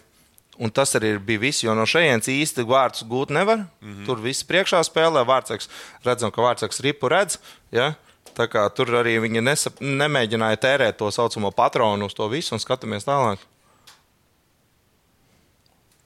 Un 0.58 0.72
tas 0.74 0.96
arī 0.98 1.12
bija 1.22 1.44
viss, 1.44 1.62
jo 1.62 1.76
no 1.78 1.86
šejienes 1.86 2.30
īsti 2.34 2.66
vārdus 2.66 3.06
gūt 3.06 3.30
nevar. 3.30 3.68
Mm 3.82 3.94
-hmm. 3.94 4.06
Tur 4.06 4.18
viss 4.22 4.44
priekšā 4.44 4.82
spēlē. 4.84 5.22
Vārdsaks, 5.26 5.70
redzam, 6.04 6.32
ka 6.32 6.42
vārdsaks 6.42 6.82
ripu 6.82 7.10
redz. 7.10 7.38
Ja? 7.72 7.94
Tā 8.38 8.48
kā 8.48 8.70
tur 8.74 8.88
arī 8.88 9.20
viņi 9.22 9.42
nesap, 9.42 9.80
nemēģināja 9.82 10.58
tērēt 10.58 10.98
to 10.98 11.12
saucamo 11.12 11.52
patronu 11.52 12.06
uz 12.06 12.14
to 12.14 12.28
visu 12.28 12.56
un 12.56 12.60
skatāmies 12.60 13.06
tālāk. 13.06 13.38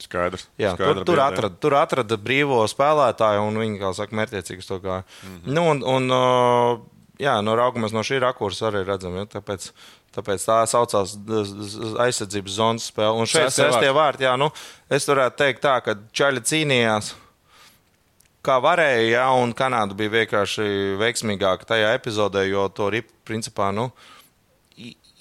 Skaidrs. 0.01 0.47
Jā, 0.57 0.73
Skaidra 0.75 1.03
tur, 1.03 1.05
tur, 1.05 1.19
atrada, 1.19 1.55
tur 1.61 1.75
atrada 1.77 2.17
brīvo 2.17 2.61
spēlētāju, 2.69 3.45
un 3.47 3.59
viņi, 3.61 3.79
kā 3.81 3.93
saka, 3.97 4.17
mērķiecīgi 4.17 4.67
to 4.67 4.79
gāja. 4.79 5.03
Mm 5.03 5.37
-hmm. 5.37 5.53
nu, 5.53 5.65
un, 5.69 5.83
un, 5.83 6.03
jā, 7.19 7.35
no 7.45 7.55
raugamies 7.55 7.93
no 7.93 8.03
šī 8.05 8.19
rakursa 8.23 8.71
arī 8.71 8.85
redzam. 8.87 9.15
Ja, 9.15 9.25
tāpēc 9.25 9.71
Tāpēc 10.11 10.43
tā 10.43 10.57
saucās 10.67 11.13
aizsardzības 12.03 12.55
zonas 12.57 12.89
spēle. 12.91 13.15
Un 13.23 13.29
šeit 13.31 13.53
sestie 13.55 13.91
vārti, 13.95 14.27
jā, 14.27 14.35
nu, 14.39 14.49
es 14.91 15.07
varētu 15.07 15.39
teikt 15.39 15.63
tā, 15.63 15.77
ka 15.85 15.95
Čaļa 16.11 16.43
cīnījās 16.49 17.13
kā 18.45 18.57
varēja, 18.61 19.05
jā, 19.13 19.27
un 19.37 19.53
Kanāda 19.57 19.95
bija 19.97 20.15
vienkārši 20.21 20.97
veiksmīgāka 21.01 21.67
tajā 21.73 21.93
epizodē, 21.97 22.43
jo 22.49 22.65
to 22.73 22.89
ripu 22.93 23.13
principā, 23.27 23.69
nu, 23.75 23.89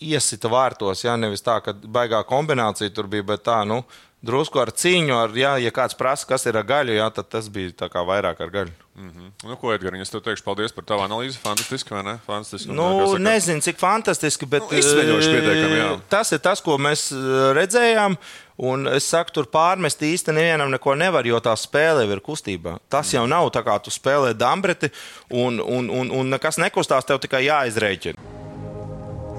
iesita 0.01 0.49
vārtos, 0.51 1.05
jā, 1.05 1.17
nevis 1.21 1.45
tā, 1.45 1.59
ka 1.65 1.75
baigā 1.77 2.23
kombinācija 2.29 2.93
tur 2.97 3.11
bija, 3.13 3.27
bet 3.35 3.45
tā, 3.47 3.61
nu, 3.69 3.83
drusku 4.25 4.61
ar 4.61 4.73
cīņu, 4.77 5.17
ar, 5.17 5.35
jā, 5.37 5.55
ja 5.63 5.73
kāds 5.75 5.97
prasa, 5.97 6.27
kas 6.29 6.45
ir 6.49 6.59
ar 6.61 6.67
gaļu, 6.69 6.95
jā, 6.99 7.09
tad 7.17 7.31
tas 7.33 7.49
bija 7.53 7.73
tā 7.85 7.89
kā 7.93 8.03
vairāk 8.07 8.41
ar 8.45 8.53
gaļu. 8.53 8.75
Mm 9.01 9.09
-hmm. 9.09 9.49
Nu, 9.49 9.57
ko, 9.57 9.73
Edgars, 9.73 10.01
es 10.01 10.11
tev 10.11 10.21
teikšu 10.21 10.45
paldies 10.45 10.73
par 10.73 10.85
tavu 10.85 11.01
analīzi. 11.01 11.39
Fantastiski, 11.39 11.95
vai 11.95 12.03
ne? 12.03 12.19
Fantastiski. 12.27 12.73
Nu, 12.73 13.19
nezinu, 13.19 13.61
cik 13.61 13.79
fantastiski, 13.79 14.47
bet 14.47 14.63
nu, 14.71 14.77
jā. 14.77 16.01
tas 16.09 16.33
ir 16.33 16.39
tas, 16.39 16.61
ko 16.61 16.77
mēs 16.79 17.13
redzējām. 17.55 18.17
Un 18.57 18.87
es 18.89 19.09
saku, 19.09 19.31
tur 19.33 19.47
pārmest 19.47 20.03
īsti 20.03 20.33
nevienam 20.33 20.71
neko 20.71 20.95
nevar, 20.95 21.27
jo 21.27 21.41
tā 21.41 21.57
spēle 21.57 22.05
jau 22.05 22.13
ir 22.13 22.21
kustībā. 22.21 22.79
Tas 22.89 23.13
jau 23.13 23.27
nav 23.27 23.49
tā 23.51 23.65
kā 23.65 23.79
tu 23.81 23.91
spēlē 23.91 24.35
dambreti, 24.35 24.91
un, 25.31 25.61
un, 25.61 25.91
un, 25.91 26.11
un 26.11 26.31
nekas 26.31 26.59
nekustās, 26.59 27.05
tev 27.05 27.19
tikai 27.19 27.45
jāizrēķina. 27.47 28.21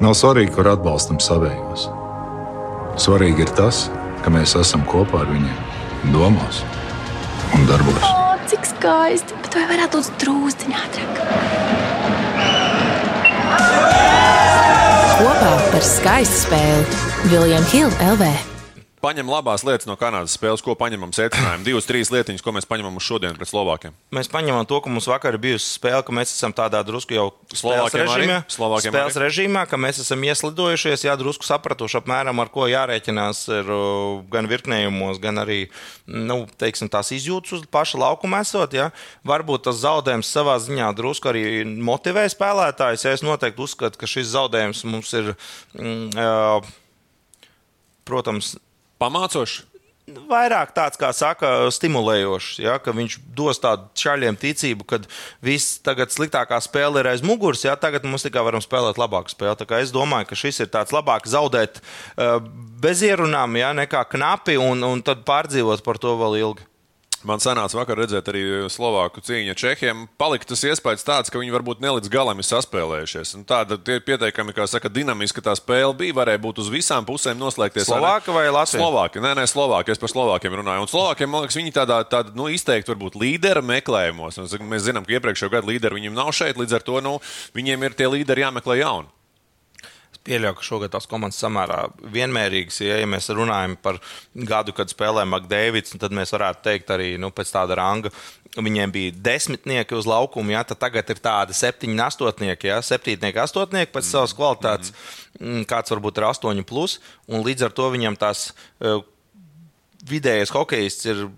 Nav 0.02 0.14
svarīgi, 0.14 0.56
kur 0.56 0.68
atbalstam 0.68 1.20
savējos. 1.20 1.86
Svarīgi 2.98 3.46
ir 3.46 3.50
tas, 3.54 3.92
ka 3.94 4.01
mēs 4.30 4.54
esam 4.60 4.84
kopā 4.86 5.24
ar 5.24 5.32
viņiem, 5.32 5.58
domās 6.14 6.62
un 7.56 7.66
darbos. 7.70 8.04
O, 8.06 8.38
cik 8.52 8.68
skaisti! 8.70 9.40
Bet 9.42 9.58
vai 9.58 9.66
varētu 9.74 9.98
būt 9.98 10.22
drūzdiņā 10.22 10.84
ātrāk? 10.86 11.14
Kopā 15.22 15.52
par 15.74 15.84
skaistu 15.86 16.46
spēli 16.46 16.86
Viljams 17.34 17.74
Hilde 17.74 18.14
LV 18.14 18.51
paņem 19.02 19.30
labās 19.30 19.66
lietas 19.68 19.88
no 19.90 19.96
Kanādas 20.00 20.36
spēles, 20.38 20.62
ko 20.64 20.76
paņemam 20.78 21.12
secinājumu. 21.16 21.66
Divas, 21.66 21.88
trīs 21.90 22.12
lietiņas, 22.14 22.44
ko 22.46 22.54
mēs 22.56 22.68
paņemam 22.70 23.00
uz 23.00 23.06
šodien 23.06 23.36
pret 23.38 23.50
Slovākiem. 23.50 23.96
Mēs 24.16 24.30
paņemam 24.32 24.68
to, 24.70 24.80
ka 24.84 24.92
mums 24.94 25.10
vakar 25.10 25.36
ir 25.36 25.42
bijusi 25.44 25.68
spēle, 25.76 26.04
ka 26.06 26.16
mēs 26.16 26.34
esam 26.36 26.54
tādā 26.56 26.84
drusku 26.88 27.16
jau 27.18 27.28
Slovākiem 27.50 28.06
režīmā, 28.06 28.38
Slovākiem 28.52 28.94
spēles 28.94 29.18
arī. 29.18 29.28
režīmā, 29.28 29.66
ka 29.70 29.80
mēs 29.82 30.02
esam 30.04 30.26
ieslidojušies, 30.28 31.06
jā, 31.08 31.16
drusku 31.20 31.48
sapratuši 31.48 32.00
apmēram, 32.02 32.42
ar 32.44 32.52
ko 32.54 32.68
jārēķinās 32.72 33.44
ir, 33.60 33.72
gan 34.32 34.50
virknējumos, 34.52 35.22
gan 35.24 35.42
arī 35.44 35.60
nu, 36.06 36.44
teiksim, 36.62 36.92
tās 36.92 37.14
izjūtas 37.16 37.60
uz 37.60 37.68
paša 37.72 38.02
laukuma 38.06 38.44
esot. 38.46 38.76
Jā. 38.78 38.92
Varbūt 39.28 39.68
tas 39.70 39.82
zaudējums 39.84 40.30
savā 40.32 40.58
ziņā 40.62 40.92
drusku 40.98 41.32
arī 41.32 41.46
motivē 41.66 42.28
spēlētājus. 42.32 43.08
Ja 43.08 43.16
es 43.18 43.26
noteikti 43.26 43.66
uzskatu, 43.66 44.00
ka 44.00 44.10
šis 44.10 44.34
zaudējums 44.36 44.86
mums 44.90 45.14
ir. 45.18 45.34
Mm, 45.78 46.12
uh, 46.16 46.78
protams, 48.12 48.56
Pamācošs? 49.02 49.64
Vairāk 50.28 50.74
tāds, 50.76 50.98
kā 51.00 51.12
saka, 51.16 51.70
stimulējošs. 51.72 52.56
Ja, 52.60 52.78
viņš 52.82 53.18
dos 53.38 53.62
tādu 53.62 53.86
čaļiem 54.02 54.36
ticību, 54.40 54.86
ka 54.90 55.00
viss 55.46 55.78
tagad 55.86 56.12
sliktākā 56.12 56.58
spēle 56.64 57.04
ir 57.04 57.12
aiz 57.14 57.24
muguras, 57.24 57.62
ja 57.64 57.78
tagad 57.80 58.08
mums 58.10 58.26
tikai 58.26 58.44
varam 58.44 58.64
spēlēt 58.64 59.00
labāku 59.00 59.32
spēli. 59.32 59.70
Es 59.80 59.94
domāju, 59.94 60.32
ka 60.32 60.40
šis 60.42 60.64
ir 60.66 60.72
tāds 60.74 60.94
labāk 60.96 61.30
zaudēt 61.30 61.80
uh, 61.80 62.42
bez 62.82 63.06
ierunām, 63.08 63.56
ja, 63.62 63.72
nekā 63.78 64.04
knapi 64.12 64.58
un, 64.60 64.84
un 64.84 65.06
tad 65.06 65.24
pārdzīvot 65.28 65.86
par 65.86 66.02
to 66.02 66.18
vēl 66.20 66.42
ilgi. 66.42 66.68
Man 67.28 67.42
sanāca 67.44 67.78
vakar 67.78 68.00
redzēt 68.02 68.30
arī 68.32 68.44
Slovāku 68.72 69.22
cīņu 69.26 69.54
Čehiem. 69.58 70.06
Palika 70.20 70.48
tas 70.50 70.64
iespējas 70.66 71.06
tāds, 71.06 71.32
ka 71.32 71.42
viņi 71.42 71.54
varbūt 71.54 71.84
ne 71.84 71.94
līdz 71.98 72.10
galam 72.12 72.42
ir 72.42 72.48
saspēlējušies. 72.48 73.36
Un 73.38 73.46
tāda 73.50 73.78
ir 73.78 74.02
pieteikami, 74.08 74.56
kā 74.58 74.66
saka, 74.70 74.90
dinamiska 74.90 75.44
tā 75.46 75.54
spēle 75.60 75.94
bija. 75.98 76.18
Varēja 76.18 76.42
būt 76.42 76.64
uz 76.64 76.72
visām 76.74 77.06
pusēm 77.08 77.40
noslēgties. 77.42 77.86
Slovāka 77.90 78.34
vai 78.36 78.48
Latvija? 78.50 78.82
Slovāka, 78.82 79.22
nē, 79.24 79.36
nē, 79.38 79.46
Slovāka. 79.52 79.94
Es 79.94 80.02
par 80.02 80.14
Slovākiem 80.14 80.58
runāju. 80.62 80.88
Un 80.88 80.92
Slovākiem, 80.92 81.32
man 81.32 81.46
liekas, 81.46 81.62
viņi 81.62 81.78
tādā, 81.78 82.02
tādā 82.10 82.36
nu, 82.38 82.50
izteikti 82.52 82.94
varbūt 82.94 83.20
līdera 83.22 83.64
meklējumos. 83.66 84.42
Un, 84.42 84.68
mēs 84.74 84.90
zinām, 84.90 85.06
ka 85.06 85.18
iepriekšējo 85.18 85.54
gadu 85.54 85.74
līderi 85.76 86.02
viņiem 86.02 86.18
nav 86.18 86.34
šeit, 86.36 86.60
līdz 86.60 86.80
ar 86.80 86.86
to 86.90 87.02
nu, 87.06 87.18
viņiem 87.58 87.90
ir 87.90 87.98
tie 87.98 88.10
līderi 88.10 88.48
jāmeklē 88.48 88.82
jauni 88.82 89.12
pieļauju, 90.28 90.58
ka 90.58 90.66
šogad 90.66 90.94
tās 90.94 91.08
komandas 91.10 91.40
samērā 91.42 91.80
vienmērīgas. 92.14 92.82
Ja, 92.86 93.00
ja 93.02 93.10
mēs 93.10 93.30
runājam 93.34 93.78
par 93.82 94.00
gadu, 94.36 94.76
kad 94.78 94.92
spēlēja 94.92 95.30
Makdēvids, 95.32 95.98
tad 96.02 96.14
mēs 96.16 96.34
varētu 96.36 96.66
teikt 96.68 96.94
arī 96.94 97.16
nu, 97.22 97.32
pēc 97.36 97.54
tāda 97.56 97.78
ranga. 97.80 98.14
Viņiem 98.52 98.92
bija 98.92 99.16
desmitnieki 99.16 99.96
uz 99.96 100.08
laukuma, 100.10 100.58
ja, 100.58 100.64
tad 100.68 100.82
tagad 100.82 101.10
ir 101.14 101.22
tādi 101.24 101.56
septiņi, 101.56 102.02
astotnieki, 102.04 102.68
ja, 102.68 102.82
septītnieki, 102.84 103.40
astotnieki 103.40 103.94
pēc 103.94 104.10
savas 104.10 104.36
kvalitātes, 104.36 104.92
mm. 105.40 105.64
kāds 105.72 105.94
varbūt 105.94 106.20
ir 106.20 106.28
astoņi 106.28 106.68
plus, 106.68 106.98
un 107.32 107.46
līdz 107.48 107.70
ar 107.70 107.78
to 107.78 107.88
viņam 107.94 108.20
tās 108.20 108.50
uh, 108.52 109.00
vidējais 110.12 110.52
hokejists 110.52 111.08
ir 111.08 111.30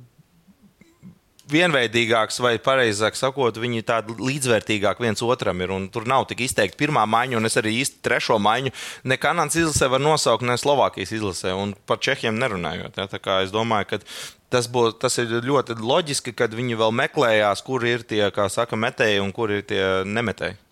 vienveidīgāks, 1.51 2.39
vai 2.43 2.56
precīzāk 2.62 3.17
sakot, 3.19 3.58
viņi 3.60 3.84
tādi 3.88 4.15
līdzvērtīgāki 4.19 5.03
viens 5.03 5.23
otram 5.25 5.62
ir. 5.63 5.73
Tur 5.93 6.08
nav 6.10 6.27
tik 6.29 6.43
izteikti 6.45 6.79
pirmā 6.79 7.03
maiņa, 7.10 7.39
un 7.39 7.49
es 7.49 7.58
arī 7.60 7.75
īsti 7.82 8.01
trešo 8.06 8.39
maiņu 8.41 8.73
ne 9.10 9.19
Kanādas 9.19 9.60
izlasē 9.60 9.89
var 9.91 10.03
nosaukt, 10.03 10.45
ne 10.47 10.58
Slovākijas 10.60 11.13
izlasē, 11.17 11.53
un 11.58 11.75
par 11.88 11.99
Čehiem 12.03 12.39
nerunājot. 12.39 12.97
Ja? 12.97 13.10
Es 13.43 13.53
domāju, 13.53 13.89
ka 13.91 14.01
tas, 14.53 14.69
būs, 14.71 14.97
tas 15.01 15.19
ir 15.21 15.36
ļoti 15.43 15.77
loģiski, 15.82 16.36
kad 16.38 16.56
viņi 16.56 16.79
vēl 16.79 16.95
meklējās, 17.03 17.63
kur 17.65 17.86
ir 17.88 18.08
tie, 18.08 18.23
kā 18.36 18.47
saka, 18.53 18.79
metēji 18.79 19.23
un 19.23 19.34
kur 19.36 19.51
ir 19.51 19.65
tie 19.67 19.84
nemetēji. 20.08 20.62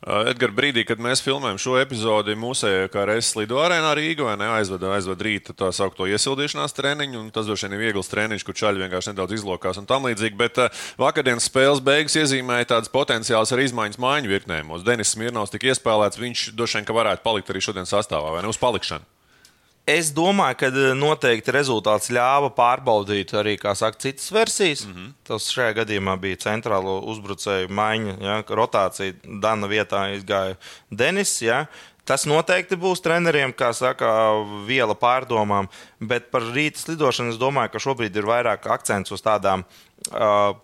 Uh, 0.00 0.30
Edgars, 0.30 0.54
brīdī, 0.56 0.84
kad 0.88 1.02
mēs 1.02 1.22
filmējam 1.24 1.58
šo 1.60 1.76
epizodi, 1.80 2.36
mūsējā 2.40 2.88
kā 2.92 3.04
reizes 3.08 3.36
lido 3.38 3.60
arēnā 3.60 3.92
Rīgā, 3.98 4.26
vai 4.30 4.38
ne 4.40 4.48
aizved, 4.56 4.84
aizved 4.96 5.24
rīta 5.26 5.56
tā 5.56 5.68
saucamo 5.76 6.08
iesildīšanās 6.10 6.76
treniņu, 6.76 7.20
un 7.20 7.30
tas 7.34 7.48
droši 7.48 7.68
vien 7.68 7.76
ir 7.76 7.84
viegls 7.84 8.10
treniņš, 8.12 8.46
kur 8.48 8.58
čaļi 8.62 8.84
vienkārši 8.86 9.12
nedaudz 9.12 9.36
izlokās 9.38 9.80
un 9.80 9.88
tam 9.90 10.08
līdzīgi. 10.08 10.40
Bet 10.40 10.60
uh, 10.62 10.82
vakardienas 11.00 11.50
spēles 11.50 11.84
beigas 11.84 12.18
iezīmēja 12.22 12.72
tādas 12.74 12.92
potenciāls 12.92 13.52
ar 13.52 13.64
izmaiņas 13.66 14.00
maiņu 14.00 14.34
virknēm. 14.34 14.74
Denis 14.86 15.14
Smirnovs 15.14 15.52
tika 15.52 15.72
iespēlēts, 15.74 16.20
viņš 16.20 16.50
droši 16.56 16.80
vien 16.80 16.92
varētu 17.00 17.26
palikt 17.26 17.52
arī 17.52 17.64
šodien 17.64 17.88
sastāvā 17.88 18.36
vai 18.36 18.44
ne 18.44 18.52
uz 18.52 18.60
palikšanu. 18.60 19.19
Es 19.90 20.10
domāju, 20.14 20.56
ka 20.60 20.68
eh, 20.70 20.92
noteikti 20.94 21.54
rezultāts 21.54 22.10
ļāva 22.14 22.52
pārbaudīt 22.54 23.32
arī 23.34 23.56
saka, 23.58 23.98
citas 23.98 24.30
versijas. 24.32 24.84
Mm 24.86 24.94
-hmm. 24.94 25.12
Tas 25.26 25.50
šajā 25.50 25.74
gadījumā 25.80 26.16
bija 26.20 26.36
centrālo 26.36 27.00
uzbrucēju 27.10 27.68
maiņa, 27.68 28.14
ja, 28.20 28.42
rotācija. 28.48 29.14
Dana 29.24 29.66
vietā 29.66 30.14
izgāja 30.14 30.56
Denis. 30.90 31.42
Ja. 31.42 31.66
Tas 32.04 32.24
noteikti 32.26 32.76
būs 32.76 33.02
treneriem, 33.02 33.52
kā 33.52 33.72
saka, 33.72 34.06
viela 34.66 34.94
pārdomām. 34.94 35.68
Bet 36.00 36.30
par 36.30 36.42
rīta 36.42 36.88
lidošanu 36.88 37.30
es 37.30 37.38
domāju, 37.38 37.70
ka 37.70 37.78
šobrīd 37.78 38.16
ir 38.16 38.26
vairāk 38.26 38.66
akcents 38.66 39.12
uz 39.12 39.22
tādām, 39.22 39.64
uh, 40.10 40.56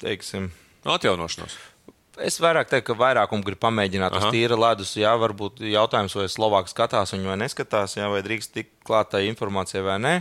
teiksim, 0.00 0.50
atjaunošanos. 0.84 1.73
Es 2.22 2.36
vairāk 2.38 2.68
teiktu, 2.70 2.92
ka 2.92 2.98
vairākumu 3.00 3.42
grib 3.42 3.58
pamēģināt 3.64 4.14
uz 4.14 4.26
tīra 4.30 4.54
ledus. 4.58 4.92
Jā, 4.98 5.16
varbūt 5.18 5.64
jautājums, 5.66 6.14
vai 6.14 6.28
Slovāks 6.30 6.74
skatās 6.74 7.10
viņu 7.14 7.32
vai 7.32 7.38
neskatās, 7.42 7.96
jā, 7.98 8.06
vai 8.12 8.22
drīkst 8.22 8.52
tikt 8.54 8.72
klāt 8.86 9.10
tai 9.10 9.24
informācijai 9.26 9.82
vai 9.82 9.96
nē. 10.02 10.14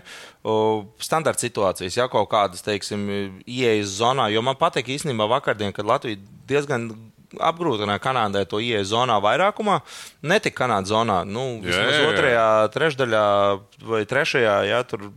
Standarta 1.03 1.45
situācijas, 1.45 1.99
ja 1.99 2.09
kaut 2.09 2.31
kādas, 2.33 2.65
teiksim, 2.65 3.05
ieejas 3.45 3.93
zonā, 3.99 4.31
jo 4.33 4.41
man 4.45 4.57
patīk 4.57 4.89
īstenībā 4.95 5.29
vakardien, 5.35 5.75
kad 5.75 5.85
Latvija 5.89 6.17
diezgan 6.49 6.89
apgrūtināja 7.37 8.01
Kanādai 8.01 8.45
to 8.49 8.61
ieejas 8.61 8.89
zonā 8.93 9.19
vairākumā. 9.21 9.79
Netika 10.25 10.63
Kanādas 10.63 10.93
zonā, 10.93 11.21
nu, 11.25 11.59
vismaz 11.61 11.93
jā, 11.93 11.97
jā, 11.99 12.03
jā. 12.03 12.11
otrajā, 12.11 12.49
trešdaļā 12.73 13.25
vai 13.93 14.03
trešajā, 14.09 14.59
jā, 14.69 14.83
tur 14.89 15.11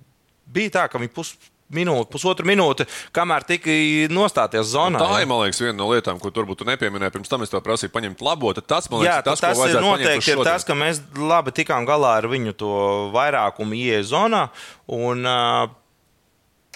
bija 0.46 0.78
tā, 0.80 0.88
ka 0.92 1.00
viņi 1.00 1.12
pus 1.16 1.36
minūte, 1.72 2.09
pusotru 2.12 2.46
minūti, 2.48 2.87
kamēr 3.16 3.46
tika 3.48 3.74
nostāties 4.12 4.68
zonā. 4.70 5.00
Un 5.00 5.02
tā 5.02 5.22
ir, 5.22 5.31
man 5.31 5.42
liekas, 5.44 5.62
viena 5.64 5.79
no 5.81 5.88
lietām, 5.90 6.20
ko 6.22 6.31
turbūt 6.35 6.64
nepieminēja. 6.68 7.14
Pirms 7.14 7.33
tam 7.33 7.46
es 7.46 7.52
to 7.52 7.61
prasīju, 7.64 7.92
paņemt 7.94 8.22
labo. 8.26 8.52
Tas, 8.61 8.90
man 8.92 9.02
liekas, 9.02 9.16
jā, 9.16 9.24
tas, 9.26 9.42
tas 9.42 9.64
ir 9.66 9.81
noteikti 9.83 10.35
ir 10.35 10.44
tas, 10.46 10.66
ka 10.66 10.76
mēs 10.79 11.02
labi 11.18 11.55
tikām 11.57 11.88
galā 11.88 12.16
ar 12.20 12.31
viņu 12.31 12.55
to 12.61 12.76
vairākumu 13.16 13.79
ieeja 13.79 14.05
zonā. 14.12 14.46
Un, 14.92 15.26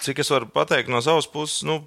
cik 0.01 0.21
es 0.23 0.33
varu 0.33 0.49
pateikt 0.51 0.91
no 0.91 1.01
savas 1.05 1.29
puses, 1.29 1.61
nu, 1.67 1.81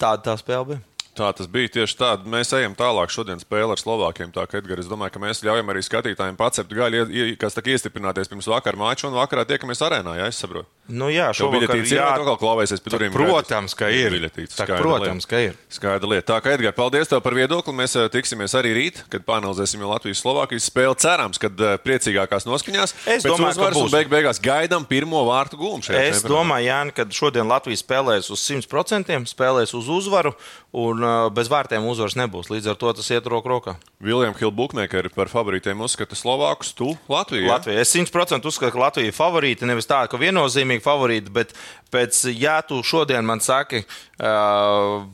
tāda 0.00 0.30
tā 0.30 0.36
spēle 0.40 0.72
bija. 0.74 0.84
Tā 1.20 1.28
tas 1.36 1.48
bija 1.52 1.68
tieši 1.74 1.98
tā. 2.00 2.14
Mēs 2.32 2.48
ejam 2.56 2.72
tālāk 2.78 3.12
šodien 3.12 3.40
spēlē 3.42 3.74
ar 3.76 3.80
Slovākiem. 3.80 4.30
Tā 4.32 4.46
kā 4.48 4.62
Edgars, 4.62 4.86
es 4.86 4.88
domāju, 4.88 5.12
ka 5.12 5.20
mēs 5.20 5.42
ļaujam 5.44 5.68
arī 5.68 5.82
skatītājiem 5.84 6.38
pacept 6.40 6.72
gaļu, 6.72 7.04
kas 7.40 7.58
tā 7.58 7.64
iestiprināties 7.68 8.30
pirms 8.30 8.48
vakar 8.48 8.78
māča 8.80 9.10
un 9.10 9.18
vakarā 9.18 9.44
tiekamies 9.50 9.84
arēnā, 9.84 10.16
ja 10.16 10.30
es 10.32 10.40
saprotu. 10.40 10.70
Nu 10.90 11.06
jā, 11.12 11.28
šovakar 11.36 11.84
jā, 11.86 12.06
tā 12.18 12.34
klauvēsies 12.40 12.80
pie 12.82 12.90
durvīm. 12.90 13.12
Protams, 13.14 13.76
ka 13.78 13.90
ir. 13.94 14.16
Tā, 14.50 14.66
protams, 14.72 15.28
ka 15.28 15.42
ir. 15.44 15.58
Skaidra 15.70 16.08
lieta. 16.10 16.26
Tā 16.32 16.38
kā 16.42 16.54
Edgars, 16.56 16.74
paldies 16.78 17.12
tev 17.12 17.20
par 17.22 17.36
viedokli. 17.36 17.74
Mēs 17.76 17.94
eh, 18.00 18.08
tiksimies 18.10 18.56
arī 18.58 18.72
rīt, 18.74 19.02
kad 19.12 19.22
panelizēsim 19.28 19.84
Latvijas-Slovākijas 19.86 20.66
spēli. 20.72 20.96
Cerams, 21.04 21.38
ka 21.42 21.52
eh, 21.52 21.76
priecīgākās 21.84 22.48
noskaņās. 22.48 22.96
Es 23.06 23.28
domāju, 23.28 23.60
ka 23.60 23.70
būs. 23.76 23.92
Beig 23.94 24.10
beigās 24.10 24.42
gaidām 24.42 24.88
pirmo 24.88 25.22
vārtu 25.28 25.60
gūmu 25.60 25.86
šajā 25.86 26.02
Es 26.10 26.24
domāju, 26.26 26.70
Jāni, 26.72 26.96
ka 26.96 27.06
šodien 27.14 27.46
Latvija 27.50 27.78
spēlēs 27.78 28.32
uz 28.34 28.42
100%, 28.42 29.20
spēlēs 29.30 29.76
uz 29.78 29.92
uzvaru 29.94 30.34
un 30.80 31.06
bez 31.34 31.50
vārtiem 31.52 31.84
uzvaras 31.90 32.16
nebūs. 32.18 32.50
Līdz 32.52 32.72
ar 32.72 32.78
to 32.80 32.92
tas 32.96 33.10
iet 33.12 33.28
roku 33.30 33.50
rokā. 33.52 33.76
Viljams 34.02 34.38
Hilda 34.40 34.56
Bukmēkeri 34.56 35.12
par 35.14 35.30
favorītiem 35.32 35.80
uzskata 35.84 36.18
Slovākus, 36.18 36.72
tu 36.76 36.92
Latviju. 37.10 37.46
Ja? 37.46 37.58
Latvija. 37.58 37.84
Es 37.84 37.94
100% 37.96 38.46
uzskatu, 38.48 38.74
ka 38.74 38.84
Latvija 38.86 39.12
ir 39.12 39.16
favorīta. 39.16 39.68
Nevis 39.68 39.88
tā, 39.90 40.02
ka 40.10 40.20
viennozīmīgi 40.20 40.84
favorīta, 40.84 41.32
bet 41.34 41.54
pēc, 41.94 42.24
ja 42.34 42.60
tu 42.66 42.82
šodien 42.86 43.26
man 43.26 43.42
saki, 43.44 43.84
uh, 44.20 45.04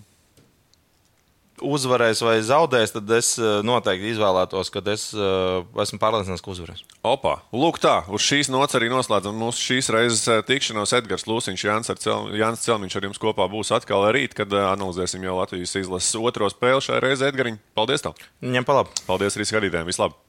uzvarēs 1.67 2.23
vai 2.25 2.37
zaudēs, 2.47 2.95
tad 2.95 3.11
es 3.17 3.35
noteikti 3.67 4.13
izvēlētos, 4.13 4.71
ka 4.75 4.83
es 4.93 5.09
uh, 5.17 5.65
esmu 5.83 6.01
pārliecināts, 6.03 6.45
ka 6.45 6.53
uzvarēs. 6.55 6.85
Opa, 7.07 7.39
lūk, 7.55 7.81
tā. 7.83 7.99
Uz 8.13 8.25
šīs 8.27 8.51
nots 8.53 8.79
arī 8.79 8.91
noslēdzam 8.93 9.37
mūsu 9.41 9.65
šīs 9.71 9.91
reizes 9.95 10.25
tikšanos. 10.49 10.95
Edgars 10.97 11.27
Lūsiņš, 11.29 11.67
Jānis, 11.69 11.93
Cel, 12.03 12.31
Jānis 12.39 12.65
Celmiņš 12.67 12.99
ar 12.99 13.09
jums 13.11 13.23
kopā 13.23 13.49
būs 13.53 13.75
atkal 13.77 14.07
rīt, 14.15 14.37
kad 14.39 14.53
analizēsim 14.53 15.27
jau 15.27 15.39
Latvijas 15.41 15.77
izlases 15.83 16.17
otro 16.21 16.51
spēli 16.53 16.85
šajā 16.87 17.03
reizē. 17.05 17.33
Edgariņ, 17.33 17.59
paldies 17.79 18.07
tev! 18.07 18.17
Ņem 18.45 18.67
pa 18.67 18.81
labi! 18.81 18.95
Paldies 19.09 19.39
arī 19.39 19.49
skatītājiem! 19.51 19.91
Vislabāk! 19.91 20.23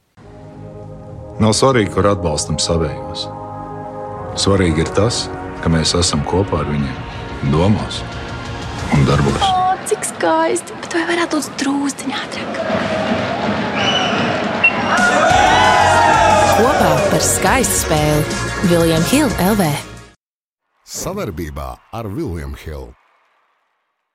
Nav 1.38 1.52
svarīgi, 1.54 1.92
kur 1.94 2.08
atbalstam 2.10 2.58
savējos. 2.58 3.28
Svarīgi 4.42 4.82
ir 4.82 4.90
tas, 4.96 5.26
ka 5.62 5.70
mēs 5.70 5.94
esam 5.98 6.26
kopā 6.26 6.64
ar 6.64 6.72
viņiem, 6.72 6.98
domās 7.54 8.02
un 8.94 9.06
darbos. 9.06 9.67
Cik 9.88 10.04
skaisti! 10.04 10.74
Bet 10.82 10.92
vai 10.92 11.06
varētu 11.08 11.38
būt 11.38 11.62
drūzdiņā 11.62 12.18
ātrāk? 12.26 12.58
Kopā 16.58 16.90
par 17.08 17.24
skaistu 17.24 17.78
spēli 17.86 18.68
Viljams 18.68 19.08
Hilde 19.14 19.46
LV. 19.54 19.70
Savarbībā 20.84 21.70
ar 21.96 22.10
Vilniņu 22.12 22.60
Hildu. 22.66 23.07